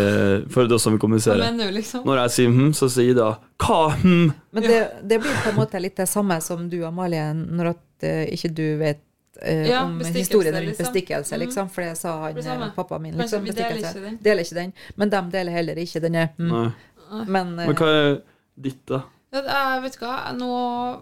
for 0.53 0.65
det 0.65 0.77
er 0.77 0.81
sånn 0.81 0.95
vi 0.95 1.01
kommuniserer. 1.03 1.59
du, 1.59 1.67
liksom? 1.75 2.07
Når 2.09 2.23
jeg 2.23 2.33
sier 2.37 2.55
hm, 2.55 2.71
så 2.77 2.89
sier 2.89 3.13
Ida 3.13 3.27
hva 3.61 3.81
hm? 4.01 4.31
Men 4.55 4.65
det, 4.65 4.79
det 5.05 5.19
blir 5.21 5.43
på 5.43 5.51
en 5.51 5.59
måte 5.59 5.81
litt 5.83 5.99
det 6.01 6.07
samme 6.09 6.39
som 6.41 6.65
du, 6.71 6.79
Amalie, 6.87 7.27
når 7.37 7.75
at 7.75 8.07
uh, 8.07 8.23
ikke 8.33 8.53
du 8.57 8.65
vet 8.81 9.03
eh, 9.41 9.67
Ja, 9.69 9.83
om 9.85 9.99
historien 9.99 10.53
rundt 10.55 10.67
liksom. 10.67 10.85
bestikkelse, 10.85 11.33
Mhm. 11.35 11.39
liksom. 11.45 11.69
For 11.69 11.81
det 11.81 11.97
sa 11.97 12.15
han, 12.21 12.33
Det 12.35 12.45
eh, 12.45 12.69
pappaen 12.75 13.01
min. 13.01 13.13
Liksom, 13.17 13.43
vi 13.43 13.51
deler 13.51 13.77
ikke 13.77 14.01
den. 14.01 14.17
Deler 14.21 14.41
ikke 14.43 14.55
den. 14.55 14.73
Men 14.97 15.09
de 15.09 15.21
deler 15.31 15.51
heller 15.51 15.75
ikke 15.75 16.01
denne. 16.01 16.29
Mm. 16.39 16.73
Men, 17.27 17.59
eh, 17.59 17.65
Men 17.67 17.75
hva 17.75 17.87
er 17.87 18.21
ditt, 18.59 18.85
da? 18.87 19.03
Ja, 19.33 19.41
Jeg 19.75 19.81
vet 19.83 19.97
hva, 19.99 20.33
nå 20.35 21.01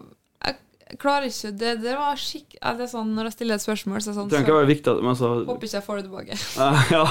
Jeg 0.90 0.98
klarer 0.98 1.26
ikke 1.28 1.50
Det, 1.56 1.82
det 1.82 1.92
var 1.96 2.16
skikk... 2.16 2.56
ja, 2.60 2.72
Det 2.74 2.82
er 2.82 2.90
sånn 2.90 3.12
når 3.14 3.24
jeg 3.28 3.32
stiller 3.32 3.54
et 3.54 3.62
spørsmål, 3.62 4.00
så 4.02 4.10
er 4.10 4.14
det 4.14 4.30
Det 4.30 4.38
sånn 4.38 4.42
ikke 4.42 4.50
så 4.50 4.58
være 4.58 4.70
viktig, 4.70 5.02
men 5.04 5.14
så, 5.14 5.28
Håper 5.46 5.66
ikke 5.66 5.78
jeg 5.78 5.84
får 5.86 5.96
det 5.96 6.04
tilbake. 6.08 6.32
eh, 6.58 6.90
Ja. 6.96 7.04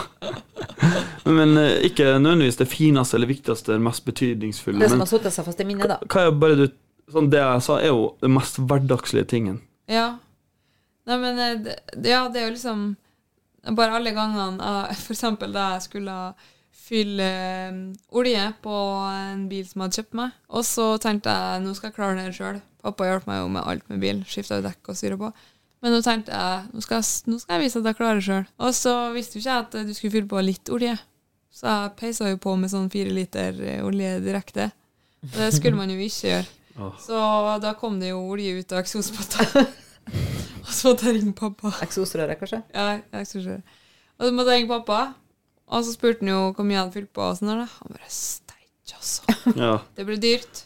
Men 1.25 1.57
eh, 1.57 1.77
ikke 1.87 2.07
nødvendigvis 2.19 2.57
det 2.59 2.67
fineste 2.71 3.15
eller 3.15 3.27
viktigste, 3.29 3.73
det 3.73 3.81
mest 3.81 4.05
betydningsfulle. 4.05 4.79
det 4.79 4.89
som 4.89 4.99
har 4.99 5.07
satt 5.11 5.27
seg 5.33 5.45
fast 5.45 5.59
i 5.61 5.67
minnet, 5.67 5.87
da. 5.87 5.97
hva 6.07 6.27
er 6.27 6.31
bare 6.31 6.55
du 6.55 6.67
Sånn 7.09 7.25
det 7.31 7.39
jeg 7.41 7.61
sa, 7.65 7.77
er 7.81 7.87
jo 7.89 8.03
den 8.21 8.35
mest 8.35 8.59
hverdagslige 8.61 9.25
tingen. 9.25 9.61
Ja. 9.89 10.19
Nei, 11.09 11.17
men 11.17 11.41
eh, 11.41 11.75
ja, 12.05 12.23
det 12.29 12.41
er 12.41 12.47
jo 12.49 12.55
liksom 12.55 12.87
Bare 13.75 13.97
alle 13.97 14.13
gangene 14.15 14.71
F.eks. 14.95 15.25
Da 15.41 15.65
jeg 15.75 15.85
skulle 15.87 16.15
fylle 16.89 17.25
eh, 17.25 17.79
olje 18.17 18.47
på 18.63 18.75
en 19.11 19.45
bil 19.51 19.65
som 19.67 19.81
jeg 19.81 19.85
hadde 19.89 19.99
kjøpt 19.99 20.17
meg, 20.17 20.37
og 20.49 20.63
så 20.65 20.85
tenkte 21.01 21.33
jeg 21.35 21.61
nå 21.61 21.73
skal 21.77 21.91
jeg 21.91 21.97
klare 21.99 22.17
det 22.23 22.33
sjøl. 22.37 22.61
Pappa 22.81 23.05
hjalp 23.09 23.27
meg 23.29 23.41
jo 23.43 23.49
med 23.53 23.67
alt 23.67 23.91
med 23.91 24.01
bil. 24.01 24.23
Skifta 24.25 24.61
dekk 24.63 24.89
og 24.89 24.97
styra 24.97 25.19
på. 25.19 25.29
Men 25.83 25.93
nå 25.95 25.99
tenkte 26.03 26.33
jeg 26.33 26.63
nå 26.73 26.81
skal 26.83 27.01
jeg, 27.01 27.11
nå 27.29 27.37
skal 27.41 27.55
jeg 27.55 27.65
vise 27.65 27.81
at 27.81 27.91
jeg 27.91 27.99
klarer 27.99 28.21
det 28.21 28.25
sjøl. 28.25 28.47
Og 28.65 28.73
så 28.75 28.95
visste 29.13 29.37
jo 29.37 29.43
ikke 29.43 29.51
jeg 29.51 29.67
at 29.67 29.77
du 29.89 29.93
skulle 29.93 30.15
fylle 30.15 30.31
på 30.31 30.43
litt 30.45 30.73
olje. 30.73 30.95
Så 31.59 31.67
jeg 31.67 31.93
peisa 31.99 32.31
jo 32.31 32.41
på 32.41 32.55
med 32.59 32.71
sånn 32.71 32.89
fire 32.93 33.13
liter 33.13 33.61
eh, 33.65 33.85
olje 33.85 34.15
direkte. 34.23 34.69
Og 35.29 35.37
det 35.43 35.51
skulle 35.57 35.77
man 35.77 35.91
jo 35.91 35.99
ikke 35.99 36.31
gjøre. 36.31 36.49
Så 37.03 37.21
da 37.59 37.73
kom 37.75 37.99
det 37.99 38.13
jo 38.13 38.21
olje 38.31 38.61
ut 38.61 38.71
av 38.73 38.85
eksospotta. 38.85 39.65
og 40.69 40.75
så 40.77 40.91
måtte 40.91 41.09
jeg 41.09 41.17
ringe 41.17 41.33
pappa. 41.37 41.73
Eksosrøret, 41.85 42.37
kanskje? 42.39 42.61
Ja, 42.75 42.99
eksosrøret. 43.17 43.77
Og 44.19 44.27
så 44.27 44.35
måtte 44.35 44.53
jeg 44.53 44.63
ringe 44.63 44.73
pappa, 44.75 44.99
og 45.69 45.85
så 45.85 45.93
spurte 45.95 46.21
han 46.21 46.33
jo 46.33 46.41
hvor 46.53 46.67
mye 46.67 46.77
jeg 46.77 46.83
hadde 46.83 46.97
fylt 46.99 47.13
på. 47.15 47.25
Og 47.25 47.39
sånn 47.39 47.49
der. 47.51 47.65
Han 47.65 47.95
bare 47.95 48.11
Steik, 48.13 48.93
altså. 48.97 49.39
Ja. 49.57 49.73
Det 49.97 50.05
ble 50.05 50.19
dyrt. 50.21 50.65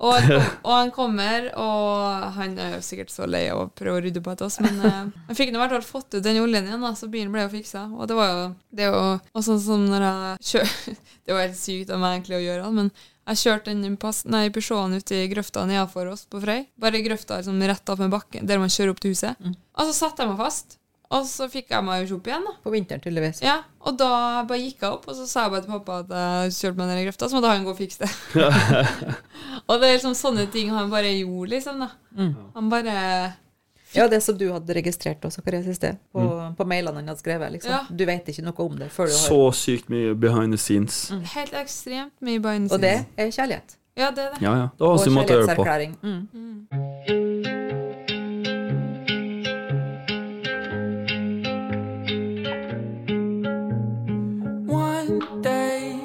Og 0.00 0.14
han, 0.16 0.30
kom, 0.30 0.44
og 0.64 0.72
han 0.72 0.90
kommer, 0.96 1.46
og 1.60 2.28
han 2.38 2.54
er 2.56 2.78
jo 2.78 2.80
sikkert 2.84 3.12
så 3.12 3.26
lei 3.28 3.42
av 3.52 3.58
å 3.60 3.66
prøve 3.76 3.98
å 3.98 4.04
rydde 4.06 4.22
på 4.24 4.32
etter 4.32 4.46
oss, 4.46 4.56
men 4.64 4.78
eh, 4.80 5.10
han 5.26 5.36
fikk 5.36 5.52
nå 5.52 5.58
i 5.58 5.60
hvert 5.60 5.74
fall 5.74 5.84
fått 5.84 6.16
ut 6.16 6.24
den 6.24 6.40
oljen 6.40 6.70
igjen, 6.70 6.80
da, 6.80 6.94
så 6.96 7.10
bilen 7.12 7.28
ble 7.34 7.44
jo 7.44 7.50
fiksa. 7.52 7.82
Og 7.98 8.08
det 8.08 8.16
var 8.16 8.30
jo 8.32 8.46
Det 8.72 8.86
er 8.86 8.94
jo 8.94 9.02
og 9.20 9.44
sånn 9.44 9.60
som 9.60 9.84
når 9.90 10.06
jeg 10.06 10.38
kjører 10.52 10.96
Det 11.26 11.36
var 11.36 11.44
helt 11.44 11.60
sykt 11.60 11.92
av 11.92 12.00
meg 12.00 12.16
egentlig 12.16 12.38
å 12.38 12.44
gjøre, 12.46 12.62
det, 12.64 12.78
men 12.78 12.90
jeg 13.30 13.40
kjørte 13.44 13.74
den 13.74 13.96
pass, 14.00 14.24
nei, 14.26 14.48
Peugeoten 14.54 14.98
ut 14.98 15.14
i 15.14 15.22
grøfta 15.30 15.62
nedenfor 15.68 16.10
oss 16.10 16.26
på 16.30 16.42
Frøy. 16.42 16.64
Bare 16.82 17.02
grøfta 17.04 17.38
liksom, 17.40 17.60
rett 17.70 17.92
opp 17.92 18.02
med 18.02 18.12
bakken, 18.12 18.46
der 18.48 18.60
man 18.62 18.72
kjører 18.72 18.94
opp 18.94 19.02
til 19.02 19.14
huset. 19.14 19.38
Og 19.78 19.88
så 19.88 19.94
satte 19.94 20.24
jeg 20.24 20.32
meg 20.32 20.40
fast, 20.40 20.80
og 21.10 21.26
så 21.26 21.48
fikk 21.50 21.72
jeg 21.74 21.82
meg 21.86 22.00
jo 22.00 22.06
ikke 22.06 22.16
opp 22.20 22.30
igjen, 22.30 22.44
da. 22.46 22.54
På 22.62 22.72
vinteren, 22.74 23.02
tydeligvis. 23.02 23.42
Ja, 23.42 23.56
og 23.82 23.96
da 23.98 24.10
bare 24.46 24.60
gikk 24.62 24.84
jeg 24.84 24.96
opp, 24.96 25.08
og 25.10 25.18
så 25.18 25.26
sa 25.26 25.46
jeg 25.46 25.54
bare 25.54 25.64
til 25.66 25.74
pappa 25.74 26.00
at 26.04 26.12
jeg 26.14 26.56
kjørte 26.58 26.80
meg 26.80 26.90
ned 26.90 27.02
i 27.02 27.06
grøfta, 27.08 27.28
så 27.30 27.38
måtte 27.38 27.52
han 27.54 27.66
gå 27.66 27.74
og 27.74 27.80
fikse 27.80 28.04
det. 28.04 28.10
og 29.68 29.72
det 29.76 29.88
er 29.88 29.96
liksom 29.96 30.18
sånne 30.18 30.46
ting 30.54 30.70
han 30.74 30.92
bare 30.92 31.10
gjorde, 31.16 31.50
liksom. 31.56 31.82
da. 31.82 31.90
Mm. 32.18 32.34
Han 32.54 32.70
bare 32.70 32.98
Ja, 33.92 34.08
det 34.08 34.20
som 34.22 34.38
du 34.38 34.44
hadde 34.52 34.74
registrert 34.74 35.24
også, 35.26 35.42
Karias, 35.42 35.66
i 35.66 35.74
sted. 35.74 35.96
På, 36.12 36.22
på 36.56 36.64
mailene 36.68 37.00
han 37.02 37.08
hadde 37.10 37.20
skrevet. 37.20 37.52
liksom. 37.52 37.72
Ja. 37.72 37.80
Du 37.90 38.04
vet 38.06 38.28
ikke 38.30 38.42
noe 38.46 38.66
om 38.66 38.78
det 38.78 38.90
før 38.94 39.10
du 39.10 39.12
har 39.16 39.26
Så 39.26 39.40
sykt 39.58 39.90
mye 39.90 40.14
behind 40.14 40.54
the 40.54 40.58
scenes. 40.58 41.12
Helt 41.34 41.54
ekstremt 41.54 42.14
mye 42.20 42.40
behind 42.40 42.68
the 42.70 42.78
scenes. 42.78 43.02
Og 43.06 43.16
det 43.18 43.26
er 43.26 43.30
kjærlighet. 43.34 43.76
Ja, 43.98 44.10
det 44.10 44.18
er 44.24 44.30
det. 44.34 44.42
Ja, 44.42 44.54
ja. 44.54 44.68
Det 44.78 44.80
var 44.80 44.86
Og 44.86 45.06
en 45.06 45.12
måte 45.12 45.34
å 45.34 45.42
gjøre 45.42 45.56
på. 45.56 45.64
Mm. 46.02 47.30
One 54.68 55.42
day 55.42 55.98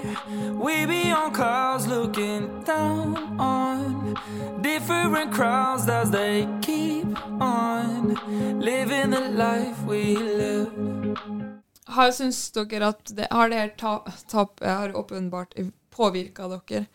we 0.53 0.85
be 0.85 1.11
on 1.11 1.33
clouds 1.33 1.87
looking 1.87 2.63
down 2.63 3.15
on 3.39 4.15
different 4.61 5.31
crowds 5.31 5.87
as 5.87 6.09
they 6.11 6.47
keep 6.61 7.14
on 7.41 8.15
living 8.61 9.11
the 9.11 9.29
life 9.31 9.83
we 9.87 10.15
live. 10.17 10.69
Har, 11.85 12.11
syns 12.11 12.51
dere 12.51 12.87
at 12.87 13.11
det, 13.15 13.27
har 13.31 13.49
det 13.49 13.55
her 13.59 13.73
ta- 13.77 14.03
tapet 14.27 14.67
har 14.67 14.95
åpenbart 14.97 15.53
påvirka 15.95 16.47
dere? 16.47 16.85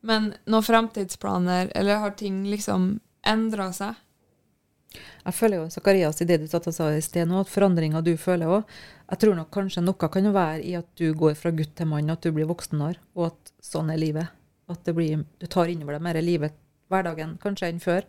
Men 0.00 0.34
noen 0.46 0.64
fremtidsplaner, 0.64 1.72
eller 1.74 2.00
har 2.00 2.10
ting 2.16 2.44
liksom 2.48 3.00
endra 3.26 3.72
seg? 3.72 3.98
Jeg 5.24 5.34
føler 5.36 5.60
jo, 5.60 5.66
Zakarias, 5.70 6.20
i 6.22 6.26
det 6.26 6.40
du 6.42 6.46
satt 6.50 6.66
og 6.66 6.74
sa 6.74 6.88
i 6.90 7.02
sted 7.04 7.28
nå, 7.28 7.42
at 7.44 7.50
forandringa 7.52 8.00
du 8.02 8.16
føler 8.18 8.50
òg 8.50 8.72
Jeg 9.10 9.20
tror 9.22 9.36
nok 9.38 9.50
kanskje 9.54 9.84
noe 9.84 10.08
kan 10.10 10.32
være 10.34 10.64
i 10.66 10.72
at 10.78 10.88
du 10.98 11.12
går 11.14 11.36
fra 11.38 11.52
gutt 11.54 11.76
til 11.76 11.86
mann, 11.90 12.10
at 12.10 12.22
du 12.22 12.32
blir 12.34 12.48
voksenere, 12.48 12.98
og 13.14 13.30
at 13.30 13.52
sånn 13.62 13.90
er 13.90 14.00
livet. 14.00 14.30
At 14.70 14.84
det 14.86 14.94
blir, 14.94 15.24
du 15.38 15.46
tar 15.46 15.70
innover 15.70 15.98
deg 15.98 16.02
mer 16.06 16.20
livet, 16.22 16.56
hverdagen, 16.90 17.36
kanskje 17.42 17.68
enn 17.68 17.82
før. 17.82 18.06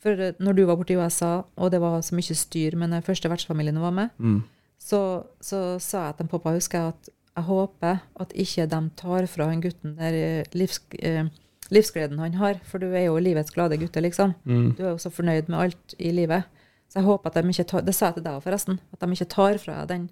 For 0.00 0.10
eh, 0.16 0.32
når 0.40 0.56
du 0.56 0.64
var 0.66 0.76
borte 0.80 0.94
i 0.94 0.96
USA, 1.00 1.42
og 1.56 1.70
det 1.72 1.80
var 1.82 2.00
så 2.02 2.14
mye 2.16 2.34
styr 2.36 2.76
men 2.80 2.90
den 2.94 3.02
første 3.04 3.28
vertsfamilien 3.28 3.80
var 3.82 3.90
med, 3.92 4.10
Mm. 4.18 4.42
så, 4.80 5.24
så 5.40 5.78
sa 5.80 6.06
jeg 6.08 6.16
til 6.16 6.24
en 6.24 6.28
pappa, 6.32 6.54
husker 6.56 6.78
jeg, 6.78 6.88
at 6.94 7.08
jeg 7.36 7.44
håper 7.44 8.00
at 8.20 8.32
ikke 8.34 8.66
de 8.68 8.80
tar 8.96 9.26
fra 9.26 9.46
han 9.50 9.60
gutten 9.62 9.96
der 9.98 10.12
eh, 10.16 10.44
livs, 10.54 10.80
eh, 11.02 11.28
livsgleden 11.70 12.18
han 12.18 12.34
har, 12.40 12.58
for 12.64 12.78
du 12.82 12.88
er 12.92 13.04
jo 13.06 13.18
livets 13.22 13.52
glade 13.54 13.76
gutte, 13.78 14.00
liksom. 14.02 14.34
Mm. 14.44 14.72
Du 14.76 14.82
er 14.84 14.90
jo 14.90 14.98
så 14.98 15.10
fornøyd 15.14 15.48
med 15.48 15.58
alt 15.60 15.94
i 15.98 16.10
livet. 16.10 16.44
Så 16.90 16.98
jeg 16.98 17.04
håper 17.06 17.30
at 17.30 17.36
de 17.38 17.48
ikke 17.52 17.64
tar 17.70 17.82
Det 17.86 17.94
sa 17.94 18.06
jeg 18.08 18.14
til 18.16 18.24
deg 18.24 18.40
forresten. 18.42 18.80
At 18.92 18.98
de 19.00 19.12
ikke 19.14 19.28
tar 19.30 19.58
fra 19.62 19.84
den 19.86 20.08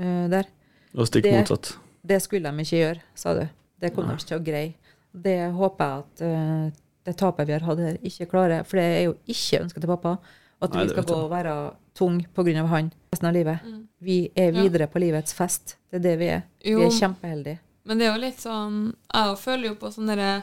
uh, 0.00 0.26
der. 0.32 0.48
Og 0.96 1.06
stikk 1.06 1.22
Det- 1.22 1.34
motsatt. 1.38 1.76
Det 2.06 2.18
skulle 2.22 2.50
de 2.50 2.64
ikke 2.64 2.76
gjøre, 2.82 3.00
sa 3.14 3.34
du. 3.34 3.44
Det 3.80 3.92
kom 3.94 4.06
de 4.08 4.14
ikke 4.16 4.26
til 4.26 4.38
å 4.40 4.44
greie. 4.44 4.74
Det 5.14 5.52
håper 5.54 5.84
jeg 5.84 6.02
at 6.02 6.20
eh, 6.26 6.70
det 7.06 7.16
tapet 7.20 7.46
vi 7.48 7.54
har 7.56 7.64
hatt 7.66 7.78
her, 7.82 7.98
ikke 8.02 8.26
klarer. 8.30 8.64
For 8.66 8.76
det 8.80 8.84
er 8.98 9.04
jo 9.06 9.14
ikke 9.30 9.62
ønsket 9.64 9.80
til 9.84 9.92
pappa. 9.92 10.16
At 10.62 10.72
Nei, 10.72 10.84
vi 10.86 10.94
skal 10.94 11.04
gå 11.06 11.16
og 11.26 11.30
være 11.30 11.54
tung 11.96 12.18
pga. 12.34 12.66
han 12.66 12.92
resten 13.12 13.28
av 13.28 13.34
livet. 13.36 13.58
Vi 14.00 14.30
er 14.36 14.52
Ja. 14.52 14.62
videre 14.62 14.86
på 14.88 14.98
livets 15.00 15.32
fest. 15.34 15.76
Det 15.90 16.00
er 16.00 16.02
det 16.10 16.18
vi 16.18 16.26
er. 16.28 16.42
Jo. 16.64 16.78
Vi 16.80 16.84
er 16.86 16.90
kjempeheldige. 17.00 17.58
Men 17.86 17.98
det 17.98 18.06
er 18.08 18.14
jo 18.16 18.20
litt 18.20 18.40
sånn 18.42 18.94
Jeg 19.14 19.36
føler 19.38 19.68
jo 19.68 19.74
på 19.76 19.92
sånn 19.94 20.08
derre 20.10 20.42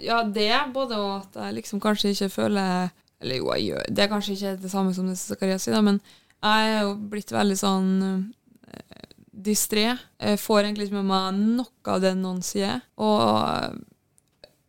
Ja, 0.00 0.22
det, 0.22 0.52
både 0.72 0.92
og 0.94 1.22
at 1.24 1.34
jeg 1.34 1.54
liksom 1.56 1.80
kanskje 1.80 2.12
ikke 2.14 2.28
føler 2.30 2.90
Eller 3.20 3.36
jo, 3.40 3.48
jeg 3.56 3.64
gjør 3.66 3.88
Det 3.90 3.98
er 4.04 4.08
kanskje 4.12 4.36
ikke 4.36 4.60
det 4.62 4.70
samme 4.70 4.94
som 4.94 5.08
det 5.08 5.16
Zakarias 5.18 5.62
sier, 5.66 5.74
da, 5.74 5.80
men 5.82 6.00
jeg 6.44 6.76
er 6.76 6.82
jo 6.84 6.94
blitt 6.94 7.32
veldig 7.32 7.56
sånn 7.58 8.32
eh, 8.68 9.08
distré. 9.34 9.98
Jeg 10.20 10.38
får 10.38 10.62
egentlig 10.68 10.86
ikke 10.86 11.02
med 11.02 11.10
meg 11.10 11.34
noe 11.56 11.94
av 11.96 12.00
det 12.00 12.14
noen 12.16 12.42
sier. 12.44 12.80
Og 12.96 13.80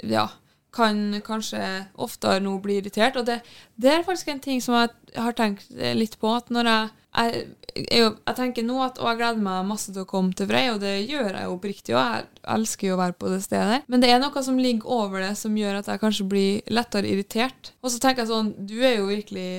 ja 0.04 0.28
kan 0.76 1.22
kanskje 1.26 1.62
oftere 2.04 2.44
nå 2.44 2.58
bli 2.64 2.82
irritert. 2.82 3.18
Og 3.20 3.28
det, 3.28 3.40
det 3.80 3.94
er 3.94 4.06
faktisk 4.08 4.34
en 4.34 4.44
ting 4.44 4.62
som 4.64 4.78
jeg 4.78 4.94
har 5.16 5.36
tenkt 5.38 5.72
eh, 5.78 5.96
litt 5.96 6.20
på. 6.20 6.34
At 6.36 6.52
når 6.54 6.72
jeg 6.72 6.94
jeg, 7.16 7.46
jeg, 7.76 8.10
jeg 8.12 8.36
tenker 8.38 8.66
nå 8.66 8.82
at 8.84 9.00
jeg 9.00 9.20
gleder 9.20 9.44
meg 9.44 9.68
masse 9.70 9.94
til 9.94 10.04
å 10.04 10.10
komme 10.10 10.36
til 10.36 10.50
Frei, 10.50 10.66
og 10.74 10.82
det 10.84 10.98
gjør 11.08 11.30
jeg 11.30 11.48
jo 11.48 11.54
oppriktig, 11.54 11.96
og 11.96 12.02
jeg 12.02 12.26
elsker 12.56 12.90
jo 12.90 12.98
å 12.98 13.00
være 13.00 13.18
på 13.20 13.32
det 13.32 13.40
stedet. 13.46 13.80
Men 13.92 14.04
det 14.04 14.12
er 14.12 14.20
noe 14.20 14.44
som 14.44 14.60
ligger 14.60 14.92
over 14.98 15.24
det, 15.24 15.32
som 15.40 15.56
gjør 15.56 15.80
at 15.80 15.90
jeg 15.92 16.02
kanskje 16.04 16.28
blir 16.32 16.76
lettere 16.76 17.12
irritert. 17.12 17.72
Og 17.82 17.94
så 17.94 18.02
tenker 18.04 18.26
jeg 18.26 18.34
sånn 18.34 18.52
Du 18.68 18.78
er 18.82 18.98
jo 18.98 19.10
virkelig 19.10 19.50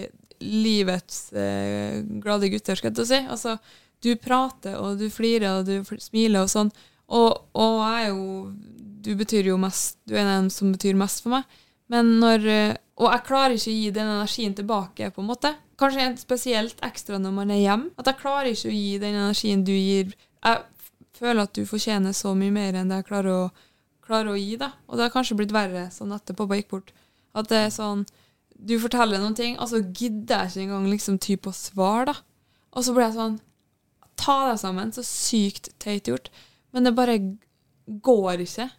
livets 0.44 1.30
eh, 1.32 2.02
glade 2.20 2.52
gutter, 2.52 2.76
skal 2.78 2.92
jeg 2.92 3.08
si. 3.08 3.22
Altså, 3.24 3.56
du 4.04 4.12
prater, 4.20 4.76
og 4.76 5.00
du 5.00 5.08
flirer, 5.12 5.62
og 5.62 5.68
du 5.68 6.00
smiler 6.02 6.44
og 6.44 6.52
sånn. 6.52 6.72
Og, 7.06 7.46
og 7.56 7.78
jeg 7.80 8.04
er 8.04 8.10
jo 8.10 8.26
du 9.06 9.14
betyr 9.18 9.52
jo 9.52 9.56
mest 9.60 10.00
Du 10.08 10.16
er 10.18 10.26
den 10.26 10.50
som 10.50 10.72
betyr 10.74 10.98
mest 10.98 11.22
for 11.24 11.36
meg. 11.36 11.58
Men 11.92 12.16
når 12.22 12.46
eh, 12.50 12.76
Og 12.98 13.10
jeg 13.12 13.26
klarer 13.28 13.54
ikke 13.54 13.70
å 13.70 13.76
gi 13.76 13.90
den 13.94 14.10
energien 14.10 14.54
tilbake, 14.56 15.10
på 15.12 15.22
en 15.22 15.28
måte. 15.28 15.52
Kanskje 15.78 16.08
spesielt 16.16 16.80
ekstra 16.84 17.20
når 17.20 17.34
man 17.36 17.52
er 17.52 17.60
hjemme. 17.60 17.90
At 18.00 18.08
jeg 18.08 18.20
klarer 18.22 18.50
ikke 18.50 18.70
å 18.70 18.76
gi 18.76 18.94
den 19.02 19.18
energien 19.18 19.64
du 19.66 19.74
gir. 19.74 20.14
Jeg 20.40 20.62
føler 21.18 21.42
at 21.44 21.52
du 21.56 21.66
fortjener 21.68 22.16
så 22.16 22.32
mye 22.36 22.54
mer 22.54 22.78
enn 22.78 22.88
det 22.88 23.02
jeg 23.02 23.08
klarer 23.10 23.34
å, 23.34 23.42
klarer 24.04 24.32
å 24.32 24.38
gi, 24.40 24.56
da. 24.60 24.70
Og 24.88 24.96
det 24.96 25.04
har 25.06 25.12
kanskje 25.12 25.36
blitt 25.36 25.52
verre 25.52 25.90
sånn 25.92 26.14
etter 26.16 26.36
pappa 26.38 26.56
gikk 26.56 26.72
bort. 26.72 26.94
At 27.36 27.50
det 27.52 27.66
er 27.66 27.74
sånn 27.74 28.06
Du 28.56 28.78
forteller 28.80 29.20
noen 29.20 29.36
ting, 29.36 29.58
og 29.60 29.68
så 29.68 29.82
gidder 29.84 30.46
jeg 30.46 30.54
ikke 30.54 30.62
engang 30.64 30.88
liksom 30.88 31.18
typ 31.20 31.44
å 31.44 31.52
svare, 31.52 32.14
da. 32.14 32.16
Og 32.72 32.86
så 32.86 32.94
blir 32.96 33.04
jeg 33.10 33.18
sånn 33.18 33.36
Ta 34.16 34.36
deg 34.48 34.56
sammen. 34.62 34.94
Så 34.96 35.04
sykt 35.04 35.68
teit 35.82 36.08
gjort. 36.08 36.30
Men 36.72 36.88
det 36.88 36.94
bare 36.96 37.18
går 37.86 38.40
ikke. 38.46 38.70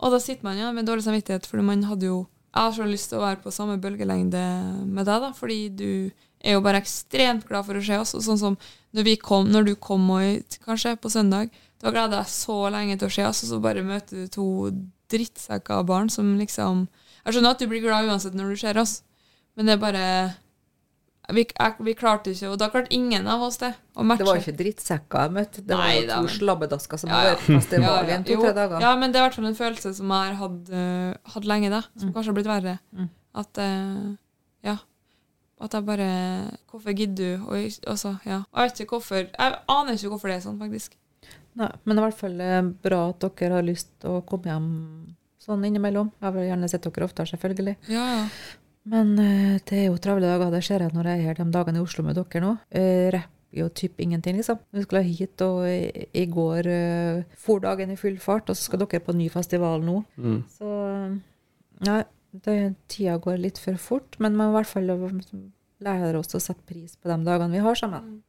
Og 0.00 0.14
da 0.14 0.20
sitter 0.22 0.46
man 0.46 0.58
ja, 0.58 0.70
med 0.72 0.88
dårlig 0.88 1.04
samvittighet, 1.04 1.46
fordi 1.48 1.64
man 1.66 1.86
hadde 1.88 2.08
jo 2.08 2.26
Jeg 2.50 2.66
har 2.66 2.72
så 2.74 2.86
lyst 2.88 3.12
til 3.12 3.20
å 3.20 3.22
være 3.22 3.38
på 3.44 3.52
samme 3.54 3.76
bølgelengde 3.78 4.40
med 4.82 5.06
deg, 5.06 5.22
da, 5.22 5.28
fordi 5.36 5.58
du 5.70 5.90
er 6.42 6.56
jo 6.56 6.62
bare 6.64 6.80
ekstremt 6.82 7.44
glad 7.46 7.62
for 7.68 7.78
å 7.78 7.82
se 7.84 7.98
oss. 8.00 8.14
Og 8.18 8.24
sånn 8.26 8.40
som 8.40 8.56
når, 8.90 9.04
vi 9.06 9.14
kom, 9.22 9.46
når 9.54 9.68
du 9.68 9.74
kom 9.78 10.08
ut, 10.10 10.56
kanskje, 10.64 10.96
på 10.98 11.12
søndag, 11.12 11.52
da 11.78 11.92
gleda 11.94 12.24
jeg 12.24 12.32
så 12.34 12.56
lenge 12.74 12.96
til 12.98 13.06
å 13.06 13.14
se 13.14 13.26
oss, 13.28 13.44
og 13.44 13.52
så 13.52 13.60
bare 13.62 13.86
møter 13.86 14.24
du 14.24 14.32
to 14.34 14.48
drittsekker 15.10 15.78
av 15.78 15.86
barn 15.86 16.10
som 16.10 16.34
liksom 16.38 16.88
Jeg 17.24 17.36
skjønner 17.36 17.54
at 17.54 17.62
du 17.62 17.68
blir 17.68 17.82
glad 17.84 18.08
uansett 18.08 18.34
når 18.34 18.50
du 18.50 18.60
ser 18.64 18.78
oss, 18.80 19.00
men 19.54 19.68
det 19.68 19.76
er 19.76 19.82
bare 19.82 20.04
vi, 21.34 21.44
jeg, 21.48 21.74
vi 21.86 21.94
klarte 21.94 22.30
ikke, 22.34 22.50
og 22.52 22.58
da 22.58 22.68
klarte 22.72 22.92
ingen 22.96 23.26
av 23.30 23.42
oss 23.42 23.56
det. 23.62 23.72
Det 23.96 24.26
var 24.26 24.36
jo 24.36 24.42
ikke 24.42 24.56
drittsekker 24.58 25.24
jeg 25.26 25.32
møtte, 25.36 25.62
det 25.66 25.76
var 25.76 25.84
Nei, 25.86 26.00
jo 26.00 26.06
da, 26.08 26.18
to 26.22 26.28
slabbedasker 26.36 26.98
som 27.02 27.10
Ja, 27.10 27.22
ja. 27.24 27.34
vært 27.34 27.46
fast 27.46 27.72
i 27.72 27.76
en 27.80 27.82
Jo, 27.84 28.36
to-tre 28.40 28.52
dager. 28.56 28.80
Ja, 28.80 28.92
men 28.96 29.12
det 29.12 29.18
er 29.20 29.24
i 29.24 29.28
hvert 29.28 29.38
fall 29.40 29.48
en 29.50 29.58
følelse 29.58 29.92
som 29.94 30.14
jeg 30.14 30.30
har 30.30 30.38
hatt, 30.42 30.70
uh, 30.72 31.32
hatt 31.34 31.44
lenge, 31.44 31.70
da. 31.70 31.82
Som 31.96 32.08
Mm. 32.10 32.14
kanskje 32.14 32.32
har 32.32 32.38
blitt 32.40 32.50
verre. 32.52 32.78
Mm. 32.96 33.08
At 33.34 33.58
uh, 33.58 34.16
Ja. 34.64 34.76
At 35.60 35.72
jeg 35.76 35.84
bare 35.84 36.08
Hvorfor 36.70 36.94
gidder 36.96 37.16
du? 37.38 37.44
Og 37.48 37.54
jeg- 37.56 37.84
også, 37.86 38.18
ja. 38.24 38.42
Jeg 38.56 38.70
vet 38.70 38.80
ikke 38.80 38.96
hvorfor 38.96 39.16
Jeg 39.16 39.58
aner 39.68 39.92
ikke 39.92 40.08
hvorfor 40.08 40.28
det 40.28 40.36
er 40.36 40.44
sånn, 40.48 40.58
faktisk. 40.58 40.96
Nei, 41.56 41.68
men 41.84 41.98
i 41.98 42.00
hvert 42.00 42.14
fall 42.16 42.40
eh, 42.40 42.62
bra 42.62 43.08
at 43.10 43.18
dere 43.36 43.54
har 43.58 43.62
lyst 43.66 43.88
til 44.00 44.10
å 44.10 44.24
komme 44.24 44.44
hjem 44.46 44.68
sånn 45.42 45.64
innimellom. 45.66 46.12
Jeg 46.22 46.32
vil 46.32 46.46
gjerne 46.46 46.68
sett 46.70 46.82
dere 46.86 47.04
oftere, 47.08 47.26
selvfølgelig. 47.26 47.76
Ja, 47.88 48.04
ja. 48.14 48.28
Men 48.88 49.12
eh, 49.20 49.58
det 49.68 49.76
er 49.76 49.86
jo 49.90 49.98
travle 50.00 50.28
dager. 50.30 50.52
Det 50.54 50.62
ser 50.64 50.86
jeg 50.86 50.94
når 50.96 51.10
jeg 51.10 51.20
er 51.20 51.28
her 51.28 51.40
de 51.40 51.52
dagene 51.52 51.80
i 51.80 51.84
Oslo 51.84 52.04
med 52.06 52.16
dere 52.16 52.42
nå. 52.44 52.54
Uh, 52.72 53.10
Rapper 53.16 53.36
jo 53.50 53.66
typ 53.74 53.98
ingenting, 54.00 54.38
liksom. 54.38 54.60
Vi 54.70 54.84
skulle 54.84 55.02
hit, 55.02 55.42
og 55.42 55.64
i, 55.66 56.06
i 56.14 56.26
går 56.30 56.68
uh, 56.70 57.22
for 57.38 57.62
dagen 57.62 57.90
i 57.90 57.98
full 57.98 58.18
fart, 58.22 58.50
og 58.50 58.56
så 58.56 58.68
skal 58.68 58.84
dere 58.84 59.02
på 59.04 59.14
ny 59.16 59.28
festival 59.32 59.82
nå. 59.84 60.00
Mm. 60.16 60.40
Så 60.54 60.70
ja, 60.70 61.10
Nei, 61.80 62.02
det, 62.44 62.56
tida 62.92 63.16
går 63.18 63.40
litt 63.40 63.58
for 63.58 63.80
fort, 63.80 64.18
men 64.20 64.36
man 64.38 64.52
i 64.52 64.58
hvert 64.58 64.68
fall 64.68 64.90
lære 65.80 66.18
oss 66.18 66.36
å 66.36 66.42
sette 66.42 66.62
pris 66.68 66.92
på 66.94 67.08
de 67.10 67.16
dagene 67.26 67.56
vi 67.56 67.62
har 67.64 67.78
sammen. 67.78 68.20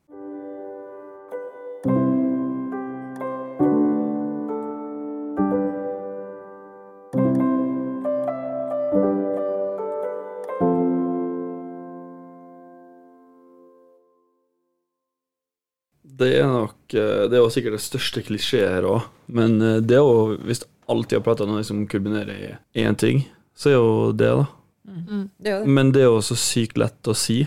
Det 16.22 16.32
er 16.38 16.48
nok 16.50 16.94
eh, 16.94 17.26
Det 17.30 17.38
er 17.38 17.42
jo 17.42 17.52
sikkert 17.54 17.78
det 17.78 17.84
største 17.86 18.24
klisjeet 18.26 18.76
her 18.76 18.88
òg, 18.88 19.10
men 19.34 19.58
eh, 19.62 19.80
det 19.82 19.98
er 19.98 20.06
jo 20.06 20.38
Hvis 20.48 20.64
alltid 20.92 21.20
har 21.20 21.26
prata 21.26 21.48
noe 21.48 21.64
som 21.66 21.86
kulminerer 21.88 22.58
i 22.76 22.84
én 22.84 22.98
ting, 23.00 23.24
så 23.56 23.72
er 23.72 23.78
jo 23.78 23.92
det, 24.12 24.28
da. 24.42 24.48
Mm. 24.92 25.30
Det 25.38 25.52
er 25.52 25.54
jo 25.54 25.62
det. 25.64 25.76
Men 25.78 25.92
det 25.96 26.02
er 26.04 26.10
jo 26.10 26.24
så 26.26 26.36
sykt 26.36 26.80
lett 26.82 27.08
å 27.08 27.16
si. 27.16 27.38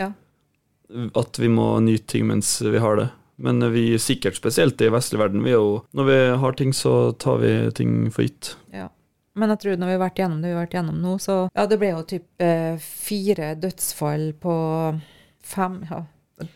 Ja. 0.00 0.06
At 1.12 1.36
vi 1.36 1.50
må 1.52 1.66
nyte 1.84 2.14
ting 2.14 2.24
mens 2.30 2.54
vi 2.64 2.80
har 2.80 2.96
det. 2.96 3.10
Men 3.36 3.60
vi 3.74 3.98
sikkert 4.00 4.38
spesielt 4.38 4.80
i 4.80 4.88
vestlig 4.94 5.20
verden, 5.20 5.42
vi 5.44 5.52
er 5.52 5.58
jo 5.58 5.82
Når 5.92 6.08
vi 6.08 6.18
har 6.40 6.56
ting, 6.56 6.72
så 6.72 7.12
tar 7.12 7.42
vi 7.42 7.52
ting 7.76 8.08
for 8.14 8.24
gitt. 8.24 8.54
Ja. 8.72 8.88
Men 9.34 9.50
jeg 9.50 9.64
tror 9.64 9.78
når 9.80 9.90
vi 9.90 9.96
har 9.96 10.04
vært 10.04 10.20
gjennom 10.22 10.40
det 10.40 10.50
vi 10.50 10.54
har 10.54 10.64
vært 10.64 10.76
gjennom 10.78 10.98
nå, 11.02 11.14
så 11.18 11.38
Ja, 11.50 11.66
det 11.66 11.78
ble 11.82 11.90
jo 11.90 12.02
typ 12.08 12.42
eh, 12.42 12.78
fire 12.80 13.54
dødsfall 13.58 14.28
på 14.40 14.56
fem 15.44 15.80
ja, 15.90 16.04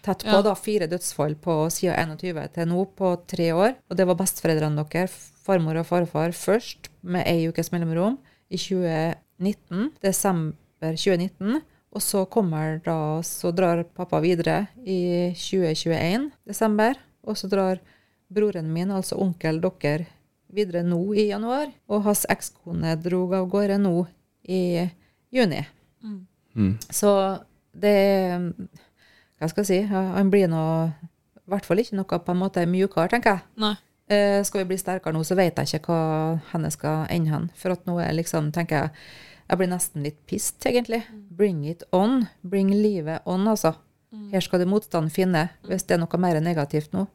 Tett 0.03 0.25
på, 0.25 0.31
Ja. 0.31 0.43
da. 0.43 0.55
Fire 0.55 0.89
dødsfall 0.91 1.37
på 1.39 1.71
siden 1.71 2.17
21 2.19 2.49
til 2.53 2.67
nå, 2.67 2.85
på 2.97 3.13
tre 3.27 3.53
år. 3.55 3.77
Og 3.91 3.97
det 3.97 4.07
var 4.07 4.17
besteforeldrene 4.19 4.85
deres, 4.91 5.33
farmor 5.45 5.79
og 5.79 5.87
farfar, 5.87 6.33
først, 6.35 6.89
med 7.03 7.27
ei 7.27 7.47
ukes 7.49 7.71
mellomrom, 7.73 8.19
i 8.51 8.57
2019. 8.57 9.93
Desember 10.03 10.97
2019. 10.97 11.63
Og 11.95 12.03
så 12.03 12.25
kommer 12.29 12.83
da 12.85 13.23
Så 13.23 13.55
drar 13.55 13.85
pappa 13.85 14.21
videre 14.21 14.69
i 14.85 15.33
2021, 15.35 16.31
desember. 16.47 16.95
Og 17.25 17.37
så 17.37 17.49
drar 17.49 17.79
broren 18.31 18.73
min, 18.73 18.91
altså 18.91 19.17
onkel 19.19 19.61
dere, 19.61 20.07
videre 20.53 20.83
nå 20.83 21.15
i 21.15 21.29
januar. 21.29 21.73
Og 21.89 22.03
hans 22.03 22.27
ekskone 22.29 22.97
dro 23.01 23.33
av 23.33 23.49
gårde 23.49 23.79
nå 23.79 24.07
i 24.49 24.89
juni. 25.31 25.67
Mm. 26.03 26.79
Så 26.91 27.41
det 27.73 28.55
Hva 29.39 29.49
skal 29.51 29.65
jeg 29.65 29.69
si? 29.71 29.81
Han 29.93 30.31
blir 30.33 30.49
nå 30.51 30.63
i 31.49 31.51
hvert 31.53 31.65
fall 31.65 31.81
ikke 31.81 31.97
noe 31.97 32.19
på 32.21 32.35
en 32.35 32.41
måte 32.43 32.65
mjukere, 32.69 33.09
tenker 33.09 33.39
jeg. 33.39 33.45
Nei. 33.63 33.75
Eh, 34.13 34.41
skal 34.45 34.63
vi 34.63 34.71
bli 34.71 34.79
sterkere 34.81 35.13
nå, 35.17 35.23
så 35.25 35.37
vet 35.37 35.57
jeg 35.61 35.81
ikke 35.81 35.95
hva 35.95 36.41
henne 36.53 36.71
skal 36.73 37.07
ende 37.13 37.33
hen. 37.33 37.47
For 37.57 37.73
at 37.73 37.87
nå 37.89 37.99
er 38.05 38.13
liksom, 38.17 38.53
tenker 38.53 38.87
jeg 38.89 38.91
Jeg 39.49 39.57
blir 39.57 39.69
nesten 39.71 40.03
litt 40.05 40.19
pissed, 40.29 40.61
egentlig. 40.69 40.99
Bring 41.33 41.63
it 41.65 41.83
on. 41.97 42.27
Bring 42.45 42.69
livet 42.69 43.23
on, 43.25 43.47
altså. 43.49 43.71
Her 44.29 44.43
skal 44.45 44.61
det 44.61 44.69
motstand 44.69 45.09
finne. 45.13 45.47
Hvis 45.65 45.87
det 45.89 45.97
er 45.97 46.03
noe 46.03 46.21
mer 46.21 46.37
negativt 46.45 46.93
nå, 46.93 47.07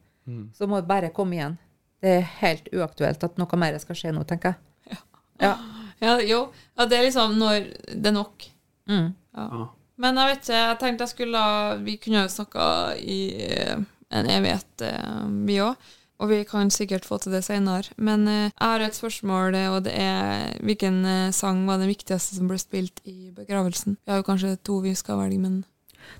så 0.57 0.65
må 0.65 0.79
det 0.81 0.89
bare 0.89 1.11
komme 1.13 1.37
igjen. 1.37 1.59
Det 2.01 2.09
er 2.09 2.25
helt 2.39 2.71
uaktuelt 2.73 3.21
at 3.23 3.37
noe 3.37 3.59
mer 3.61 3.77
skal 3.77 3.99
skje 3.99 4.15
nå, 4.17 4.25
tenker 4.25 4.55
jeg. 4.55 4.97
Ja. 5.45 5.53
Ja, 6.01 6.17
jo. 6.25 6.39
Ja, 6.77 6.85
det 6.89 6.97
er 6.97 7.05
liksom 7.05 7.37
når 7.37 7.69
det 7.93 8.09
er 8.09 8.15
nok. 8.17 8.49
Mm. 8.89 9.13
Ja. 9.37 9.67
Men 10.03 10.19
jeg 10.19 10.33
vet 10.33 10.45
ikke, 10.45 10.61
jeg 10.61 10.79
tenkte 10.81 11.05
jeg 11.05 11.13
skulle 11.13 11.41
Vi 11.87 11.97
kunne 12.03 12.23
jo 12.25 12.31
snakka 12.31 12.69
i 12.99 13.19
eh, 13.47 13.75
en 14.13 14.29
evighet, 14.29 14.85
eh, 14.85 15.27
vi 15.47 15.59
òg. 15.63 15.91
Og 16.21 16.29
vi 16.29 16.43
kan 16.47 16.69
sikkert 16.71 17.07
få 17.07 17.17
til 17.19 17.33
det 17.35 17.41
seinere. 17.43 17.91
Men 17.97 18.27
eh, 18.27 18.49
jeg 18.51 18.61
har 18.61 18.83
et 18.83 18.95
spørsmål, 18.95 19.55
og 19.73 19.79
det 19.87 19.95
er 19.99 20.53
hvilken 20.63 21.01
sang 21.35 21.63
var 21.67 21.81
den 21.81 21.91
viktigste 21.91 22.37
som 22.37 22.51
ble 22.51 22.59
spilt 22.61 23.01
i 23.09 23.31
begravelsen? 23.35 23.97
Vi 24.03 24.13
har 24.13 24.21
jo 24.21 24.27
kanskje 24.27 24.57
to 24.63 24.79
vi 24.83 24.95
skal 24.95 25.23
velge, 25.23 25.39
men 25.41 25.63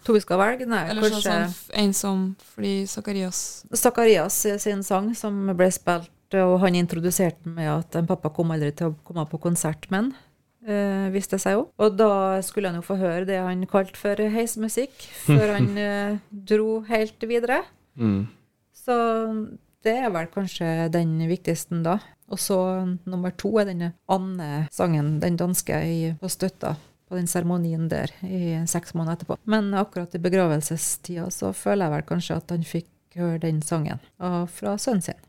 To 0.08 0.14
vi 0.16 0.22
skal 0.24 0.40
velge? 0.40 0.66
Nei, 0.70 0.86
Eller 0.90 1.12
kanskje 1.12 1.32
sånn 1.52 1.80
en 1.84 1.94
som 1.96 2.20
fordi 2.54 2.86
Zakarias 2.88 3.40
Zakarias 3.76 4.38
sin 4.64 4.84
sang 4.88 5.10
som 5.18 5.42
ble 5.52 5.68
spilt, 5.76 6.12
og 6.40 6.56
han 6.64 6.78
introduserte 6.80 7.52
med 7.52 7.68
at 7.70 7.98
en 8.00 8.08
pappa 8.10 8.32
kom 8.34 8.56
aldri 8.56 8.72
til 8.72 8.94
å 8.94 8.96
komme 9.06 9.26
på 9.30 9.42
konsert 9.44 9.90
med 9.92 10.00
han, 10.00 10.14
eh, 10.68 11.10
viste 11.14 11.40
seg 11.42 11.58
jo. 11.58 11.66
Og 11.82 11.98
da 12.00 12.42
skulle 12.46 12.72
han 12.72 12.80
jo 12.80 12.86
få 12.86 12.98
høre 13.02 13.26
det 13.30 13.42
han 13.42 13.66
kalte 13.70 14.00
for 14.00 14.20
heismusikk, 14.36 14.96
før 15.26 15.58
han 15.58 15.70
uh, 15.78 16.22
dro 16.52 16.82
helt 16.90 17.28
videre. 17.30 17.62
Mm. 18.00 18.26
Så 18.84 18.96
det 19.84 19.98
er 20.00 20.12
vel 20.14 20.30
kanskje 20.32 20.90
den 20.94 21.18
viktigste 21.30 21.82
da. 21.86 22.00
Og 22.32 22.40
så 22.40 22.58
nummer 23.06 23.34
to 23.38 23.52
er 23.62 23.70
denne 23.70 23.92
Anne-sangen, 24.12 25.20
den 25.22 25.38
danske, 25.38 25.78
i, 25.86 26.00
på 26.20 26.32
støtta 26.32 26.74
på 27.14 27.20
den 27.20 27.28
seremonien 27.30 27.90
der 27.92 28.10
i 28.26 28.56
seks 28.70 28.96
måneder 28.98 29.20
etterpå. 29.20 29.38
Men 29.46 29.74
akkurat 29.78 30.16
i 30.16 30.24
begravelsestida 30.24 31.28
så 31.32 31.52
føler 31.54 31.86
jeg 31.86 31.94
vel 31.94 32.08
kanskje 32.10 32.40
at 32.40 32.56
han 32.56 32.66
fikk 32.66 32.90
høre 33.20 33.44
den 33.44 33.62
sangen 33.62 34.02
fra 34.18 34.78
sønnen 34.82 35.06
sin. 35.06 35.20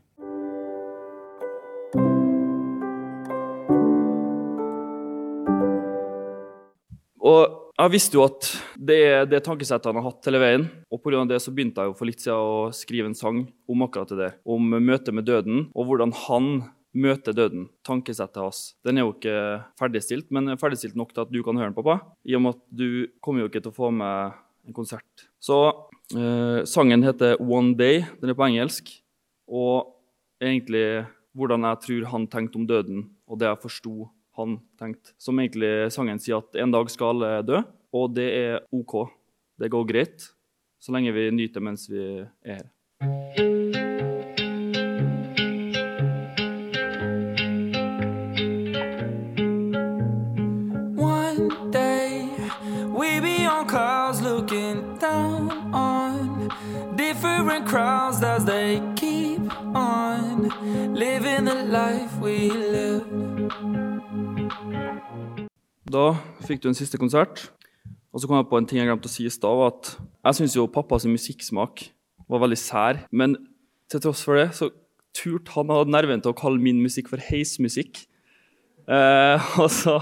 Og 7.25 7.61
jeg 7.75 7.91
visste 7.91 8.15
jo 8.15 8.23
at 8.23 8.47
det 8.77 8.97
er 9.03 9.25
det 9.27 9.41
tankesettet 9.43 9.89
han 9.89 9.97
har 9.99 10.11
hatt 10.11 10.27
hele 10.29 10.39
veien. 10.39 10.67
Og 10.93 11.01
pga. 11.03 11.25
det 11.27 11.41
så 11.43 11.51
begynte 11.51 11.81
jeg 11.81 11.91
jo 11.91 11.97
for 11.97 12.07
litt 12.07 12.21
siden 12.21 12.37
å 12.37 12.71
skrive 12.75 13.09
en 13.09 13.17
sang 13.17 13.41
om 13.67 13.83
akkurat 13.83 14.13
det. 14.15 14.31
Om 14.45 14.77
møtet 14.77 15.15
med 15.15 15.27
døden, 15.27 15.67
og 15.73 15.89
hvordan 15.89 16.13
han 16.27 16.49
møter 16.95 17.35
døden. 17.35 17.67
Tankesettet 17.83 18.39
hans. 18.39 18.61
Den 18.85 18.97
er 18.97 19.03
jo 19.07 19.15
ikke 19.15 19.35
ferdigstilt, 19.81 20.29
men 20.31 20.53
er 20.53 20.61
ferdigstilt 20.61 20.95
nok 20.95 21.11
til 21.11 21.25
at 21.25 21.33
du 21.33 21.41
kan 21.43 21.57
høre 21.59 21.73
den, 21.73 21.77
pappa. 21.77 21.97
I 22.23 22.37
og 22.37 22.45
med 22.45 22.55
at 22.55 22.63
du 22.71 22.87
kommer 23.25 23.43
jo 23.43 23.49
ikke 23.51 23.65
til 23.65 23.73
å 23.73 23.79
få 23.81 23.91
med 23.91 24.37
en 24.65 24.77
konsert. 24.77 25.27
Så 25.43 25.59
eh, 26.15 26.61
sangen 26.69 27.03
heter 27.05 27.41
One 27.41 27.75
Day. 27.77 28.05
Den 28.21 28.31
er 28.31 28.37
på 28.37 28.47
engelsk. 28.47 28.93
Og 29.51 29.91
egentlig 30.41 31.03
hvordan 31.35 31.67
jeg 31.67 31.81
tror 31.83 32.11
han 32.13 32.29
tenkte 32.31 32.61
om 32.61 32.69
døden, 32.69 33.09
og 33.27 33.41
det 33.41 33.49
jeg 33.49 33.63
forsto 33.65 34.07
han 34.37 34.59
tenkte. 34.79 35.15
Som 35.17 35.39
egentlig 35.39 35.91
sangen 35.95 36.21
sier 36.21 36.43
at 36.43 36.55
en 36.59 36.73
dag 36.75 36.89
skal 36.91 37.15
alle 37.15 37.43
dø, 37.47 37.61
og 37.95 38.15
det 38.15 38.29
er 38.35 38.63
OK. 38.75 38.97
Det 39.59 39.71
går 39.71 39.87
greit 39.87 40.31
så 40.85 40.91
lenge 40.91 41.11
vi 41.11 41.31
nyter 41.31 41.63
mens 41.65 41.89
vi 41.89 42.03
er 42.45 42.59
her. 42.59 42.65
One 50.97 51.71
day 51.71 52.29
we 52.93 53.19
crowds 57.65 58.21
as 58.21 58.45
they 58.45 58.81
keep 58.95 59.41
on 59.75 60.49
living 60.93 61.45
the 61.45 61.63
life 61.65 62.13
we 62.19 62.51
live. 62.51 63.94
Da 65.91 66.05
fikk 66.45 66.63
du 66.63 66.69
en 66.71 66.77
siste 66.77 66.99
konsert. 66.99 67.49
Og 68.15 68.21
så 68.21 68.27
kom 68.27 68.39
jeg 68.39 68.47
på 68.49 68.57
en 68.59 68.67
ting 68.67 68.79
jeg 68.79 68.87
glemte 68.87 69.09
å 69.09 69.11
si 69.11 69.27
i 69.27 69.33
stad. 69.33 69.61
at 69.67 69.91
Jeg 70.25 70.39
syns 70.39 70.55
jo 70.57 70.71
pappas 70.71 71.05
musikksmak 71.09 71.89
var 72.31 72.41
veldig 72.45 72.57
sær. 72.59 73.03
Men 73.11 73.37
til 73.91 74.01
tross 74.03 74.23
for 74.25 74.39
det 74.39 74.49
så 74.57 74.71
turte 75.15 75.53
han 75.55 75.71
å 75.71 75.81
ha 75.81 75.87
nerven 75.87 76.23
til 76.23 76.33
å 76.33 76.37
kalle 76.37 76.61
min 76.61 76.81
musikk 76.83 77.11
for 77.11 77.21
heismusikk. 77.21 78.05
Eh, 78.87 79.49
og 79.61 79.69
så, 79.73 79.99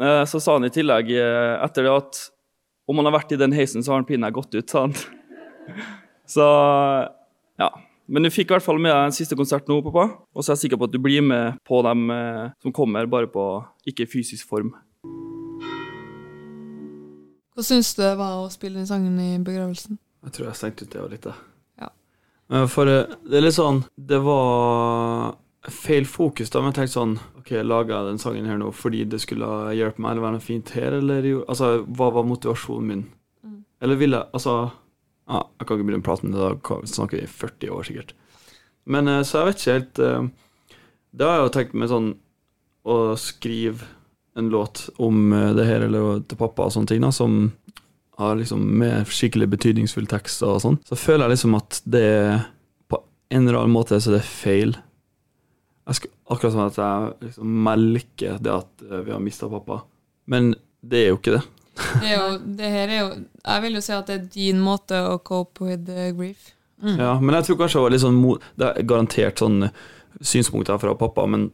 eh, 0.00 0.24
så 0.28 0.40
sa 0.40 0.56
han 0.58 0.68
i 0.68 0.74
tillegg 0.74 1.12
eh, 1.14 1.54
etter 1.64 1.86
det 1.86 1.94
at 1.94 2.22
om 2.90 2.98
han 2.98 3.06
har 3.06 3.20
vært 3.20 3.36
i 3.36 3.38
den 3.38 3.54
heisen, 3.54 3.84
så 3.84 3.92
har 3.92 4.00
han 4.00 4.08
pinadø 4.08 4.40
gått 4.40 4.56
ut, 4.56 4.66
sa 4.70 4.88
han. 4.88 4.96
Så. 6.30 6.46
Men 8.10 8.26
du 8.26 8.30
fikk 8.34 8.50
i 8.50 8.56
hvert 8.56 8.66
fall 8.66 8.80
med 8.82 8.90
deg 8.90 9.06
en 9.06 9.14
siste 9.14 9.36
konsert 9.38 9.68
nå, 9.70 9.76
pappa. 9.86 10.08
Og 10.34 10.42
så 10.42 10.50
er 10.50 10.56
jeg 10.56 10.64
sikker 10.64 10.80
på 10.80 10.88
at 10.88 10.94
du 10.94 10.98
blir 11.02 11.22
med 11.22 11.60
på 11.66 11.78
dem 11.86 12.08
eh, 12.10 12.48
som 12.62 12.74
kommer, 12.74 13.06
bare 13.10 13.30
på 13.30 13.44
ikke 13.86 14.08
fysisk 14.10 14.48
form. 14.50 14.72
Hva 17.54 17.66
syns 17.66 17.92
du 17.94 18.02
det 18.02 18.16
var 18.18 18.40
å 18.40 18.48
spille 18.50 18.80
den 18.80 18.88
sangen 18.88 19.14
i 19.22 19.36
begravelsen? 19.38 20.00
Jeg 20.26 20.34
tror 20.34 20.48
jeg 20.48 20.58
stengte 20.58 20.88
ut 20.88 20.96
det 20.96 21.06
litt. 21.12 21.30
jeg. 21.30 21.38
Ja. 21.84 22.66
For 22.72 22.90
eh, 22.90 23.14
det 23.30 23.38
er 23.38 23.46
litt 23.46 23.56
sånn 23.56 23.84
Det 23.94 24.18
var 24.26 25.36
feil 25.70 26.08
fokus, 26.08 26.50
da. 26.50 26.64
Men 26.64 26.72
jeg 26.72 26.80
tenkte 26.80 26.96
sånn 26.96 27.16
OK, 27.38 27.54
laga 27.62 28.00
jeg 28.00 28.10
den 28.10 28.22
sangen 28.22 28.50
her 28.50 28.58
nå 28.58 28.72
fordi 28.74 29.04
det 29.06 29.22
skulle 29.22 29.70
hjelpe 29.76 30.02
meg, 30.02 30.16
eller 30.16 30.26
være 30.26 30.38
noe 30.40 30.48
fint 30.50 30.74
her, 30.74 30.98
eller 30.98 31.30
jo 31.30 31.44
Altså, 31.46 31.84
hva 31.86 32.10
var 32.16 32.26
motivasjonen 32.26 32.90
min? 32.90 33.08
Eller 33.80 34.00
ville 34.00 34.18
jeg 34.18 34.34
Altså 34.34 34.56
ja, 35.30 35.44
Jeg 35.60 35.66
kan 35.66 35.78
ikke 35.78 35.86
begynne 35.86 36.02
å 36.02 36.06
prate 36.06 36.26
om 36.26 36.34
det, 36.34 36.40
da 36.42 36.80
snakker 36.90 37.20
vi 37.20 37.24
i 37.24 37.30
40 37.30 37.74
år, 37.76 37.86
sikkert. 37.86 38.12
Men 38.90 39.08
eh, 39.10 39.22
så 39.26 39.40
jeg 39.40 39.50
vet 39.50 39.62
ikke 39.62 39.76
helt 39.76 40.02
eh, 40.04 40.28
Det 41.12 41.26
har 41.26 41.36
jeg 41.36 41.46
jo 41.46 41.54
tenkt 41.56 41.78
med 41.78 41.92
sånn 41.92 42.10
å 42.90 42.96
skrive 43.20 43.86
en 44.38 44.48
låt 44.50 44.86
om 45.02 45.34
eh, 45.36 45.50
det 45.58 45.66
her, 45.68 45.84
eller 45.86 46.22
til 46.26 46.40
pappa 46.40 46.66
og 46.66 46.74
sånne 46.74 46.90
ting, 46.90 47.04
da, 47.04 47.12
som 47.14 47.50
har 48.20 48.38
liksom 48.40 48.62
med 48.80 49.08
skikkelig 49.08 49.48
betydningsfull 49.52 50.08
tekst 50.10 50.42
og 50.44 50.58
sånn, 50.64 50.78
så 50.88 50.96
føler 50.98 51.26
jeg 51.26 51.36
liksom 51.36 51.56
at 51.56 51.78
det 51.88 52.02
er 52.04 52.42
på 52.90 52.98
en 53.32 53.46
eller 53.46 53.62
annen 53.62 53.74
måte 53.74 54.00
så 54.00 54.12
det 54.12 54.20
er 54.20 54.28
feil. 54.28 54.74
Skulle, 55.90 56.12
akkurat 56.30 56.54
som 56.54 56.64
at 56.66 56.76
jeg 56.78 57.28
liksom 57.28 57.54
melker 57.68 58.42
det 58.42 58.52
at 58.52 58.84
vi 59.06 59.14
har 59.14 59.22
mista 59.24 59.48
pappa. 59.50 59.80
Men 60.30 60.52
det 60.84 61.00
er 61.00 61.08
jo 61.10 61.18
ikke 61.18 61.38
det. 61.38 61.40
Det, 62.00 62.08
er 62.10 62.16
jo, 62.16 62.38
det 62.60 62.70
her 62.70 62.88
er 62.88 62.98
jo 63.00 63.08
Jeg 63.44 63.62
vil 63.64 63.76
jo 63.78 63.82
si 63.84 63.92
at 63.96 64.08
det 64.10 64.16
er 64.18 64.26
din 64.34 64.60
måte 64.64 64.98
å 65.06 65.18
cope 65.24 65.64
with 65.64 65.86
grief. 65.88 66.16
grief. 66.18 66.50
Ja, 66.98 67.14
men 67.20 67.34
jeg 67.36 67.46
tror 67.48 67.58
kanskje 67.60 67.78
det 67.78 67.84
var 67.84 67.94
litt 67.94 68.04
sånn 68.04 68.20
Det 68.58 68.68
er 68.70 68.86
garantert 68.88 69.42
sånn 69.42 69.70
synspunkter 70.20 70.78
fra 70.80 70.94
pappa, 70.98 71.26
men 71.30 71.50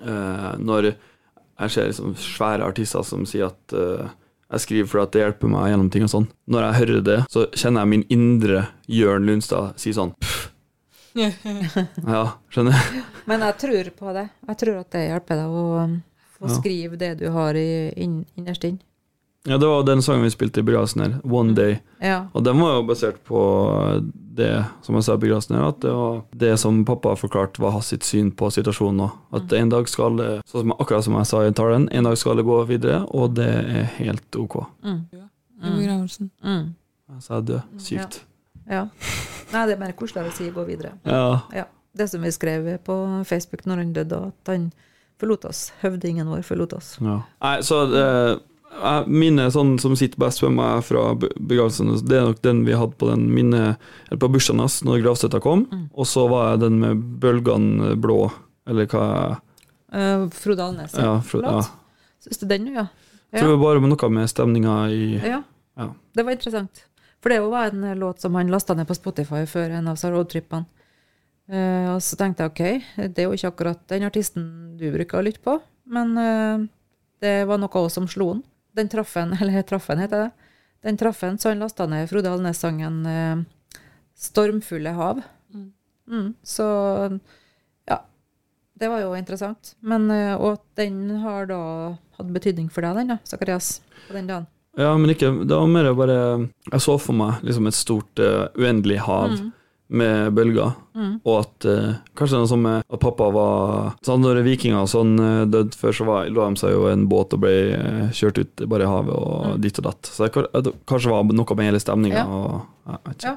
uh, 0.00 0.52
når 0.58 0.92
jeg 0.92 1.72
ser 1.72 1.90
liksom 1.90 2.14
svære 2.20 2.66
artister 2.66 3.04
som 3.06 3.26
sier 3.28 3.50
at 3.50 3.74
uh, 3.76 4.08
jeg 4.52 4.62
skriver 4.62 4.90
for 4.90 5.02
at 5.02 5.12
det 5.14 5.22
hjelper 5.24 5.50
meg 5.50 5.70
gjennom 5.72 5.88
ting 5.90 6.04
og 6.06 6.10
sånn. 6.12 6.26
Når 6.50 6.64
jeg 6.66 6.78
hører 6.80 7.00
det, 7.06 7.16
så 7.32 7.46
kjenner 7.52 7.82
jeg 7.82 7.92
min 7.92 8.04
indre 8.14 8.60
Jørn 8.90 9.26
Lundstad 9.26 9.78
si 9.82 9.94
sånn 9.96 10.12
pff, 10.22 10.44
Ja, 12.12 12.22
skjønner 12.52 12.76
jeg. 12.76 13.04
Men 13.28 13.44
jeg 13.46 13.56
tror 13.62 13.90
på 13.98 14.12
det. 14.16 14.26
Jeg 14.50 14.58
tror 14.62 14.80
at 14.82 14.90
det 14.92 15.04
hjelper 15.06 15.40
deg 15.40 15.54
å 15.56 15.64
um, 15.84 15.96
få 16.36 16.50
Ja. 16.50 16.56
skrive 16.58 16.98
det 17.00 17.14
du 17.22 17.26
har 17.32 17.56
i, 17.56 17.68
inn, 17.96 18.18
innerst 18.36 18.66
inn. 18.68 18.78
Ja, 19.46 19.58
det 19.58 19.66
var 19.66 19.84
den 19.86 20.02
sangen 20.02 20.24
vi 20.26 20.30
spilte 20.34 20.60
i 20.60 20.66
begravelsen 20.66 21.02
her, 21.02 21.18
'One 21.22 21.54
Day'. 21.54 21.78
Ja. 22.02 22.26
Og 22.34 22.44
den 22.44 22.58
var 22.60 22.74
jo 22.76 22.86
basert 22.88 23.22
på 23.24 23.40
det 24.36 24.64
som 24.82 24.94
jeg 24.94 25.04
sa 25.04 25.14
i 25.14 25.20
begravelsen 25.22 25.56
her, 25.56 25.68
at 25.68 25.80
det 25.80 25.92
var 25.94 26.22
det 26.36 26.56
som 26.60 26.84
pappa 26.84 27.14
forklarte 27.16 27.62
var 27.62 27.70
hans 27.70 27.86
sitt 27.92 28.04
syn 28.04 28.30
på 28.32 28.50
situasjonen 28.52 28.96
nå. 28.96 29.10
At 29.32 29.52
en 29.52 29.70
dag 29.72 29.88
skal 29.88 30.16
det, 30.18 30.30
sånn 30.50 30.66
som, 30.66 30.72
akkurat 30.76 31.04
som 31.06 31.14
jeg 31.16 31.26
sa 31.30 31.44
i 31.46 31.52
talen, 31.56 31.88
en 31.92 32.04
dag 32.04 32.18
skal 32.18 32.36
det 32.36 32.44
gå 32.44 32.58
videre, 32.68 33.04
og 33.14 33.34
det 33.38 33.48
er 33.48 33.84
helt 34.00 34.36
ok. 34.36 34.58
Mm. 34.84 35.00
I 35.62 35.70
begravelsen. 35.78 36.30
Mm. 36.44 36.74
Så 37.20 37.32
jeg 37.32 37.38
er 37.38 37.46
død. 37.52 37.62
Sykt. 37.78 38.20
ja. 38.68 38.82
Nei, 39.52 39.62
det 39.66 39.76
er 39.76 39.78
mer 39.78 39.92
koselig 39.94 40.26
å 40.26 40.34
si 40.34 40.50
'gå 40.50 40.66
videre'. 40.66 40.92
Ja. 41.04 41.40
Ja. 41.54 41.64
Det 41.96 42.10
som 42.10 42.20
vi 42.20 42.30
skrev 42.30 42.78
på 42.84 43.24
Facebook 43.24 43.64
når 43.64 43.76
han 43.76 43.92
døde, 43.92 44.16
at 44.26 44.46
han 44.52 44.72
forlot 45.20 45.44
oss. 45.44 45.72
Høvdingen 45.80 46.26
vår 46.28 46.42
forlot 46.42 46.72
oss. 46.72 46.98
ja. 47.00 47.22
Nei, 47.40 47.62
så 47.62 47.86
det, 47.86 48.40
minnet 49.06 49.54
sånn 49.54 49.76
som 49.82 49.94
sitter 49.98 50.20
best 50.20 50.42
med 50.44 50.56
meg 50.58 50.84
fra 50.86 51.08
be- 51.18 51.32
begravelsen, 51.36 51.94
det 52.06 52.18
er 52.18 52.28
nok 52.28 52.42
den 52.44 52.64
vi 52.66 52.76
hadde 52.76 52.98
på 53.00 53.08
den 53.10 53.26
minne, 53.32 53.76
eller 54.08 54.20
på 54.22 54.30
bursdagen 54.34 54.62
hans, 54.64 54.82
når 54.86 55.02
gravstøtta 55.04 55.40
kom. 55.44 55.66
Og 55.94 56.06
så 56.08 56.26
var 56.30 56.52
jeg 56.52 56.64
den 56.66 56.78
med 56.82 57.02
bølgene 57.22 57.96
blå, 58.00 58.26
eller 58.68 58.88
hva 58.92 59.08
Uh, 59.96 60.26
Frode 60.34 60.64
Alnes. 60.64 60.94
Ja, 60.98 61.20
for, 61.22 61.44
ja. 61.46 61.62
Syns 62.24 62.40
du 62.42 62.46
den, 62.50 62.66
ja? 62.74 62.88
ja. 63.30 63.38
tror 63.38 63.52
det 63.52 63.58
var 63.62 63.78
bare 63.78 63.90
noe 63.92 64.08
med 64.12 64.30
stemninga 64.30 64.74
i 64.90 65.02
Ja. 65.22 65.42
Ja. 65.76 65.90
Det 66.16 66.24
var 66.24 66.34
interessant. 66.34 66.82
For 67.22 67.32
det 67.32 67.38
var 67.44 67.70
en 67.70 67.84
eh, 67.84 67.96
låt 67.96 68.20
som 68.20 68.34
han 68.34 68.50
lasta 68.50 68.74
ned 68.74 68.88
på 68.88 68.96
Spotify 68.96 69.44
før 69.48 69.76
en 69.76 69.88
av 69.92 70.00
roadtrippene. 70.00 70.66
Uh, 71.46 71.94
og 71.94 72.00
så 72.02 72.18
tenkte 72.18 72.42
jeg 72.42 72.50
ok, 72.50 72.86
det 73.14 73.22
er 73.22 73.28
jo 73.28 73.36
ikke 73.36 73.50
akkurat 73.52 73.82
den 73.92 74.06
artisten 74.08 74.46
du 74.80 74.88
bruker 74.90 75.20
å 75.20 75.22
lytte 75.22 75.44
på, 75.44 75.60
men 75.94 76.16
uh, 76.18 76.64
det 77.22 77.36
var 77.46 77.60
noe 77.62 77.70
også 77.70 78.00
som 78.00 78.08
slo 78.10 78.32
han. 78.32 78.40
Den 78.76 78.90
traff 78.92 79.16
en, 79.16 79.32
eller 79.40 79.62
traff 79.66 79.90
en, 79.90 80.02
heter 80.04 80.26
det. 80.26 80.30
Den 80.86 80.98
traff 81.00 81.22
en, 81.26 81.38
så 81.40 81.50
han 81.50 81.62
lasta 81.64 81.86
ned 81.90 82.10
Frode 82.10 82.30
Alnes-sangen 82.30 83.00
eh, 83.10 83.36
'Stormfulle 84.16 84.92
hav'. 84.96 85.22
Mm, 86.06 86.34
så 86.42 86.66
ja. 87.88 87.96
Det 88.74 88.88
var 88.88 89.00
jo 89.00 89.14
interessant. 89.16 89.74
Men, 89.80 90.10
eh, 90.10 90.34
og 90.36 90.52
at 90.52 90.64
den 90.78 91.16
har 91.24 91.48
da 91.50 91.60
hatt 92.18 92.30
betydning 92.32 92.68
for 92.72 92.86
deg, 92.86 93.00
den 93.00 93.14
da, 93.14 93.18
Sakarias, 93.24 93.80
på 94.06 94.14
den 94.16 94.28
dagen. 94.30 94.46
Ja, 94.76 94.92
men 95.00 95.10
ikke 95.10 95.30
Det 95.48 95.56
var 95.56 95.66
mer 95.72 95.86
bare 95.96 96.16
Jeg 96.68 96.82
så 96.84 96.98
for 97.00 97.16
meg 97.16 97.40
liksom 97.48 97.66
et 97.70 97.76
stort, 97.76 98.20
uh, 98.20 98.52
uendelig 98.60 98.98
hav 99.06 99.30
Mm. 99.30 99.52
Med 99.88 100.32
bølger, 100.34 100.72
og 101.24 101.34
at 101.38 101.64
eh, 101.70 101.94
Kanskje 102.18 102.40
noe 102.40 102.48
som 102.50 102.62
med 102.64 102.82
at 102.90 103.00
pappa 103.00 103.28
var 103.30 103.92
sånn 104.02 104.22
Når 104.24 104.40
vikinger 104.42 104.86
sånn 104.90 105.12
eh, 105.20 105.42
døde 105.46 105.76
før, 105.78 105.92
så 105.94 106.06
var, 106.08 106.30
lå 106.32 106.42
de 106.48 106.58
seg 106.58 106.72
jo 106.74 106.86
i 106.88 106.92
en 106.96 107.04
båt 107.10 107.36
og 107.36 107.44
ble 107.44 107.52
eh, 107.76 108.06
kjørt 108.16 108.40
ut 108.42 108.64
bare 108.66 108.82
i 108.82 108.90
havet 108.90 109.14
og 109.14 109.60
dit 109.62 109.78
og 109.78 109.86
datt. 109.86 110.10
Så 110.10 110.26
det 110.26 110.64
det 110.66 110.72
kanskje 110.90 111.12
var 111.12 111.22
noe 111.30 111.56
med 111.60 111.68
hele 111.70 111.82
stemninga 111.82 112.24
Ja. 112.24 112.26
og 112.26 112.66
jeg 112.90 112.98
vet 113.04 113.16
ikke. 113.20 113.34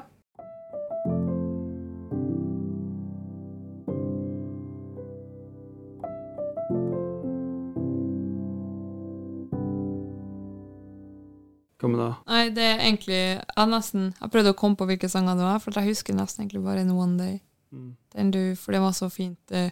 Nei, 12.26 12.42
det 12.56 12.64
er 12.66 12.82
egentlig 12.84 13.18
Jeg 13.20 13.68
nesten 13.70 14.10
Jeg 14.20 14.30
prøvde 14.32 14.52
å 14.54 14.58
komme 14.58 14.76
på 14.80 14.86
hvilke 14.90 15.08
sanger 15.10 15.36
det 15.38 15.46
var, 15.46 15.58
for 15.62 15.76
jeg 15.78 15.90
husker 15.92 16.14
nesten 16.18 16.44
egentlig 16.44 16.62
bare 16.64 16.80
en 16.84 16.90
One 16.96 17.16
Day. 17.18 17.40
Mm. 17.72 17.88
Den 18.16 18.30
du, 18.34 18.40
for 18.58 18.72
det 18.74 18.80
var 18.82 18.92
så 18.96 19.08
fint. 19.12 19.38
eh, 19.54 19.70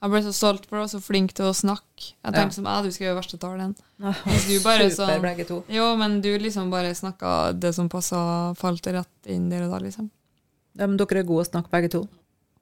Jeg 0.00 0.10
ble 0.14 0.22
så 0.24 0.32
stolt, 0.32 0.64
for 0.66 0.76
du 0.78 0.80
var 0.84 0.88
så 0.92 1.00
flink 1.04 1.34
til 1.36 1.44
å 1.50 1.52
snakke. 1.56 2.14
Jeg 2.24 2.32
tenkte 2.36 2.54
som 2.56 2.64
jeg, 2.70 2.84
du 2.86 2.90
skrev 2.96 3.16
verste 3.18 3.36
talen. 3.42 3.74
Mens 4.00 4.46
du 4.48 4.54
bare 4.64 4.86
Super, 4.90 4.94
sånn 4.96 5.22
begge 5.26 5.44
to. 5.48 5.58
Jo, 5.68 5.90
men 6.00 6.20
du 6.24 6.30
liksom 6.38 6.70
bare 6.72 6.94
snakka 6.96 7.52
det 7.58 7.74
som 7.76 7.88
passa, 7.92 8.54
falt 8.56 8.86
rett 8.86 9.28
inn 9.28 9.50
der 9.50 9.66
og 9.66 9.74
da, 9.74 9.82
liksom. 9.84 10.08
Ja, 10.78 10.86
men 10.86 10.96
dere 10.96 11.20
er 11.20 11.28
gode 11.28 11.44
å 11.44 11.50
snakke, 11.50 11.68
begge 11.74 11.90
to. 11.92 12.04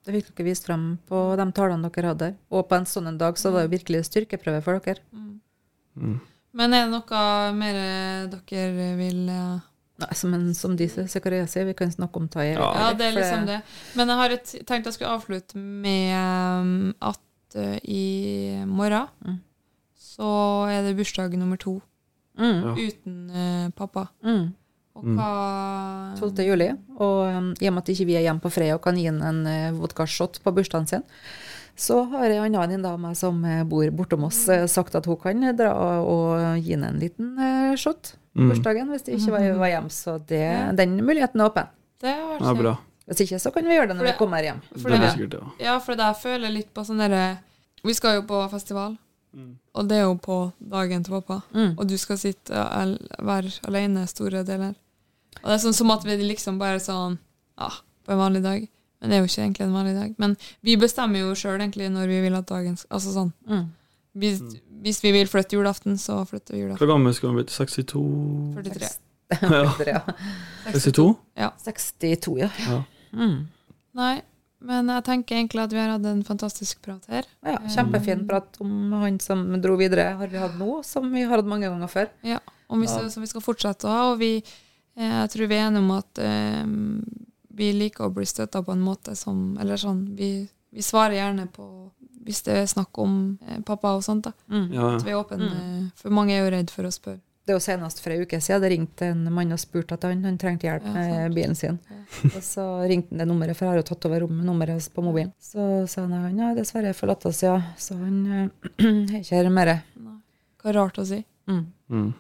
Det 0.08 0.14
fikk 0.16 0.32
dere 0.38 0.48
vist 0.48 0.64
frem 0.66 0.84
på 1.06 1.20
de 1.36 1.46
talene 1.52 1.90
dere 1.92 2.10
hadde. 2.14 2.30
Og 2.50 2.64
på 2.70 2.74
en 2.78 2.86
sånn 2.88 3.06
en 3.10 3.18
dag 3.20 3.36
så 3.38 3.52
var 3.52 3.66
det 3.66 3.74
virkelig 3.76 4.06
styrkeprøve 4.08 4.62
for 4.64 4.80
dere. 4.80 5.02
Men 6.58 6.74
er 6.74 6.86
det 6.88 6.92
noe 6.92 7.22
mer 7.54 7.76
eh, 7.78 8.28
dere 8.32 8.86
vil 8.98 9.28
eh, 9.30 9.58
Nei, 9.98 10.12
som, 10.14 10.30
en, 10.36 10.52
som 10.54 10.76
de 10.78 10.86
Zakaria 11.10 11.46
sier, 11.50 11.64
vi 11.66 11.72
kan 11.74 11.90
snakke 11.90 12.20
om 12.20 12.28
ta 12.30 12.44
i 12.46 12.52
Ja. 12.52 12.68
Ja, 12.78 12.92
det 12.94 13.08
er 13.08 13.16
liksom 13.16 13.46
det. 13.48 13.56
Men 13.98 14.12
jeg 14.12 14.20
har 14.20 14.34
et, 14.36 14.52
tenkt 14.66 14.86
jeg 14.86 14.94
skulle 14.94 15.10
avslutte 15.16 15.58
med 15.58 16.14
um, 16.14 16.92
at 17.02 17.58
eh, 17.58 17.78
i 17.82 18.04
morgen 18.66 19.08
Mm. 19.26 19.40
så 19.98 20.28
er 20.70 20.82
det 20.86 20.96
bursdag 21.00 21.34
nummer 21.38 21.58
to 21.58 21.80
Mm, 22.38 22.76
uten 22.78 23.14
uh, 23.34 23.70
pappa. 23.74 24.06
mm. 24.22 24.44
Og 24.98 25.04
Mm. 25.06 25.16
hva 25.18 26.18
12. 26.18 26.44
juli. 26.46 26.68
Og 26.98 27.18
um, 27.36 27.52
i 27.62 27.68
og 27.68 27.74
med 27.76 27.82
at 27.84 27.92
ikke 27.94 28.06
vi 28.08 28.16
er 28.18 28.24
hjemme 28.26 28.42
på 28.42 28.50
fredag 28.50 28.74
og 28.80 28.82
kan 28.82 28.96
gi 28.98 29.06
ham 29.06 29.20
en 29.22 29.44
uh, 29.46 29.78
vodkashot 29.78 30.40
på 30.42 30.52
bursdagen 30.56 30.88
sin, 30.90 31.04
så 31.78 32.00
har 32.10 32.26
ei 32.26 32.38
anna 32.42 32.58
venninne 32.64 32.90
av 32.90 32.98
meg 32.98 33.14
som 33.14 33.36
eh, 33.46 33.60
bor 33.62 33.86
bortom 33.94 34.24
oss, 34.26 34.40
eh, 34.50 34.64
sagt 34.66 34.96
at 34.98 35.06
hun 35.06 35.14
kan 35.22 35.44
dra 35.54 35.70
og 36.02 36.58
gi 36.58 36.72
ham 36.74 36.82
en 36.88 36.98
liten 36.98 37.36
eh, 37.38 37.76
shot 37.78 38.16
på 38.34 38.42
Mm. 38.42 38.48
bursdagen 38.50 38.88
hvis 38.90 39.02
det 39.06 39.14
ikke 39.14 39.30
var, 39.36 39.44
var 39.58 39.70
hjemme. 39.70 39.90
Så 39.90 40.16
det, 40.26 40.42
den 40.78 40.96
muligheten 41.06 41.40
er 41.40 41.46
åpen. 41.52 41.68
Det 42.02 42.10
er 42.10 42.42
Ja, 42.42 42.52
bra. 42.54 42.72
Hvis 43.06 43.20
ikke, 43.24 43.38
så 43.38 43.50
kan 43.54 43.64
vi 43.66 43.74
gjøre 43.78 43.88
det 43.88 43.96
når 43.96 44.04
det, 44.08 44.12
vi 44.12 44.18
kommer 44.18 44.42
hjem. 44.42 44.58
For 44.74 44.90
det 44.90 44.98
det, 45.00 45.12
sikkert 45.14 45.34
ja. 45.38 45.46
ja, 45.68 45.78
for 45.78 45.94
det 45.98 46.04
jeg 46.10 46.18
føler 46.24 46.50
litt 46.54 46.68
på 46.74 46.82
sånn 46.84 46.98
derre 46.98 47.38
Vi 47.86 47.94
skal 47.94 48.18
jo 48.18 48.22
på 48.26 48.42
festival. 48.50 48.96
Og 49.74 49.88
det 49.88 49.96
er 50.00 50.02
jo 50.08 50.16
på 50.18 50.36
dagen 50.58 51.04
til 51.06 51.14
pappa. 51.14 51.40
Mm. 51.54 51.76
Og 51.78 51.86
du 51.86 51.96
skal 51.98 52.18
sitte 52.18 52.50
og 52.58 52.98
være 53.22 53.54
alene 53.70 54.02
store 54.10 54.42
deler. 54.42 54.74
Og 55.42 55.48
det 55.50 55.56
er 55.58 55.62
sånn 55.66 55.76
som 55.76 55.90
at 55.94 56.04
vi 56.06 56.16
liksom 56.22 56.58
bare 56.60 56.80
sånn 56.82 57.18
Ja, 57.58 57.70
på 58.06 58.12
en 58.14 58.18
vanlig 58.22 58.42
dag. 58.44 58.68
Men 59.00 59.10
det 59.10 59.16
er 59.16 59.20
jo 59.22 59.28
ikke 59.30 59.42
egentlig 59.44 59.64
en 59.68 59.74
vanlig 59.76 59.94
dag. 59.94 60.14
Men 60.18 60.36
vi 60.66 60.76
bestemmer 60.80 61.20
jo 61.22 61.34
sjøl 61.38 61.60
egentlig 61.60 61.90
når 61.94 62.08
vi 62.10 62.20
vil 62.24 62.34
at 62.38 62.48
dagen 62.50 62.76
skal 62.78 62.96
Altså 62.98 63.12
sånn. 63.14 63.32
Mm. 63.46 63.66
Hvis, 64.18 64.40
hvis 64.82 65.02
vi 65.04 65.12
vil 65.14 65.28
flytte 65.30 65.54
julaften, 65.54 65.98
så 65.98 66.24
flytter 66.26 66.56
vi 66.56 66.62
julaften. 66.64 66.80
Hvor 66.82 66.90
gammel 66.96 67.14
skal 67.14 67.30
han 67.30 67.38
bli? 67.38 67.44
62? 67.46 68.02
43. 68.56 68.88
43 69.28 69.92
Ja. 69.92 70.02
62? 70.72 71.06
62, 71.62 72.38
ja. 72.42 72.48
Ja. 72.66 72.80
Mm. 73.12 73.36
Nei, 73.98 74.14
men 74.64 74.90
jeg 74.90 75.04
tenker 75.06 75.36
egentlig 75.38 75.62
at 75.62 75.74
vi 75.74 75.78
har 75.78 75.92
hatt 75.94 76.06
en 76.08 76.24
fantastisk 76.26 76.80
prat 76.82 77.04
her. 77.12 77.28
ja. 77.46 77.58
Kjempefin 77.70 78.24
prat 78.28 78.58
om 78.64 78.92
han 78.98 79.20
som 79.22 79.44
dro 79.62 79.76
videre, 79.78 80.10
har 80.18 80.32
vi 80.32 80.40
hatt 80.42 80.56
nå, 80.58 80.80
som 80.86 81.06
vi 81.12 81.22
har 81.22 81.38
hatt 81.38 81.46
mange 81.50 81.68
ganger 81.70 81.92
før. 81.92 82.08
Ja, 82.26 82.40
og 82.68 82.82
vi, 82.82 82.88
som 82.90 83.22
vi 83.22 83.30
skal 83.30 83.44
fortsette 83.44 83.86
å 83.86 83.92
ha. 83.94 84.02
Og 84.12 84.18
vi, 84.22 84.32
jeg 84.98 85.30
tror 85.30 85.46
vi 85.48 85.54
er 85.58 85.66
enige 85.68 85.82
om 85.84 85.90
at 85.94 86.18
eh, 86.18 86.64
vi 87.58 87.72
liker 87.74 88.06
å 88.08 88.12
bli 88.14 88.26
støtta 88.26 88.62
på 88.62 88.72
en 88.74 88.82
måte 88.82 89.14
som 89.18 89.56
Eller 89.60 89.76
sånn, 89.80 90.04
vi, 90.18 90.48
vi 90.74 90.82
svarer 90.82 91.14
gjerne 91.18 91.46
på 91.54 91.66
hvis 92.28 92.42
det 92.44 92.56
er 92.60 92.66
snakk 92.68 92.98
om 93.00 93.38
eh, 93.46 93.60
pappa 93.64 93.94
og 93.96 94.02
sånt. 94.04 94.26
da. 94.28 94.32
Mm. 94.52 94.66
Ja, 94.74 94.90
At 94.96 95.04
vi 95.06 95.10
er 95.14 95.16
åpne, 95.22 95.48
Mm. 95.48 95.90
for 95.96 96.10
mange 96.12 96.34
er 96.36 96.42
jo 96.44 96.50
redd 96.52 96.70
for 96.70 96.84
å 96.84 96.90
spørre. 96.92 97.20
Det 97.48 97.54
er 97.54 97.56
jo 97.56 97.64
senest 97.64 98.02
for 98.04 98.12
ei 98.12 98.18
uke 98.20 98.36
siden 98.44 98.60
det 98.60 98.68
ringte 98.74 99.06
en 99.08 99.22
mann 99.32 99.52
og 99.54 99.58
spurte 99.58 99.94
at 99.96 100.02
han, 100.04 100.20
han 100.24 100.36
trengte 100.36 100.66
hjelp 100.68 100.84
Ja, 100.84 100.92
med 100.92 101.32
bilen 101.34 101.54
sin. 101.56 101.78
Og 102.28 102.42
så 102.44 102.66
ringte 102.90 103.14
han 103.14 103.22
det 103.22 103.26
nummeret, 103.30 103.56
for 103.56 103.64
jeg 103.64 103.72
har 103.72 103.78
jo 103.80 103.86
tatt 103.88 104.04
over 104.10 104.20
rommet, 104.20 104.44
nummeret 104.44 104.90
på 104.92 105.00
mobilen. 105.06 105.32
Så 105.40 105.86
sa 105.88 106.02
han 106.04 106.12
han 106.12 106.36
ja, 106.42 106.50
dessverre 106.58 106.92
forlatt 106.92 107.24
oss, 107.30 107.40
ja. 107.42 107.54
Så 107.80 107.96
han 107.96 108.18
eh, 108.26 108.48
er 108.84 109.22
ikke 109.22 109.38
her 109.40 109.48
mer. 109.48 109.72
Hva 110.60 110.74
rart 110.76 111.00
å 111.00 111.06
si. 111.08 111.22
Mm. 111.48 111.64
Mm. 111.88 112.12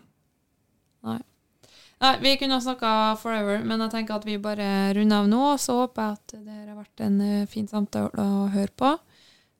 Nei, 2.00 2.12
Vi 2.22 2.36
kunne 2.38 2.54
ha 2.54 2.60
snakka 2.62 2.90
forever, 3.18 3.58
men 3.66 3.80
jeg 3.82 3.90
tenker 3.90 4.14
at 4.20 4.26
vi 4.26 4.36
bare 4.38 4.68
runder 4.94 5.24
av 5.24 5.30
nå. 5.30 5.42
Så 5.58 5.74
håper 5.80 6.02
jeg 6.02 6.18
at 6.18 6.34
det 6.46 6.58
har 6.68 6.76
vært 6.78 7.02
en 7.06 7.20
eh, 7.24 7.46
fin 7.50 7.66
samtale 7.70 8.10
å 8.22 8.46
høre 8.54 8.70
på. 8.78 8.92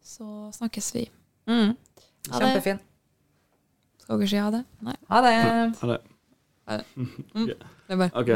Så 0.05 0.27
snakkes 0.55 0.93
vi. 0.95 1.09
Mm. 1.51 1.75
Ha 2.31 2.39
det. 2.39 2.47
Kjempefin. 2.47 2.79
Skal 4.05 4.23
dere 4.23 4.31
si 4.31 4.41
ha 4.41 4.51
det? 4.55 4.63
Nei. 4.87 4.97
Ha 5.11 5.21
det. 5.25 5.35
Ha 5.83 5.91
det. 5.91 5.99
Det 7.43 7.97
er 7.97 8.03
bare 8.05 8.13
OK. 8.23 8.31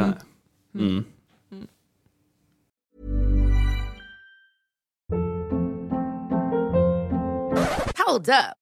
Mm. 0.75 1.05
Mm. 1.53 1.69
Hold 8.03 8.29
up. 8.29 8.62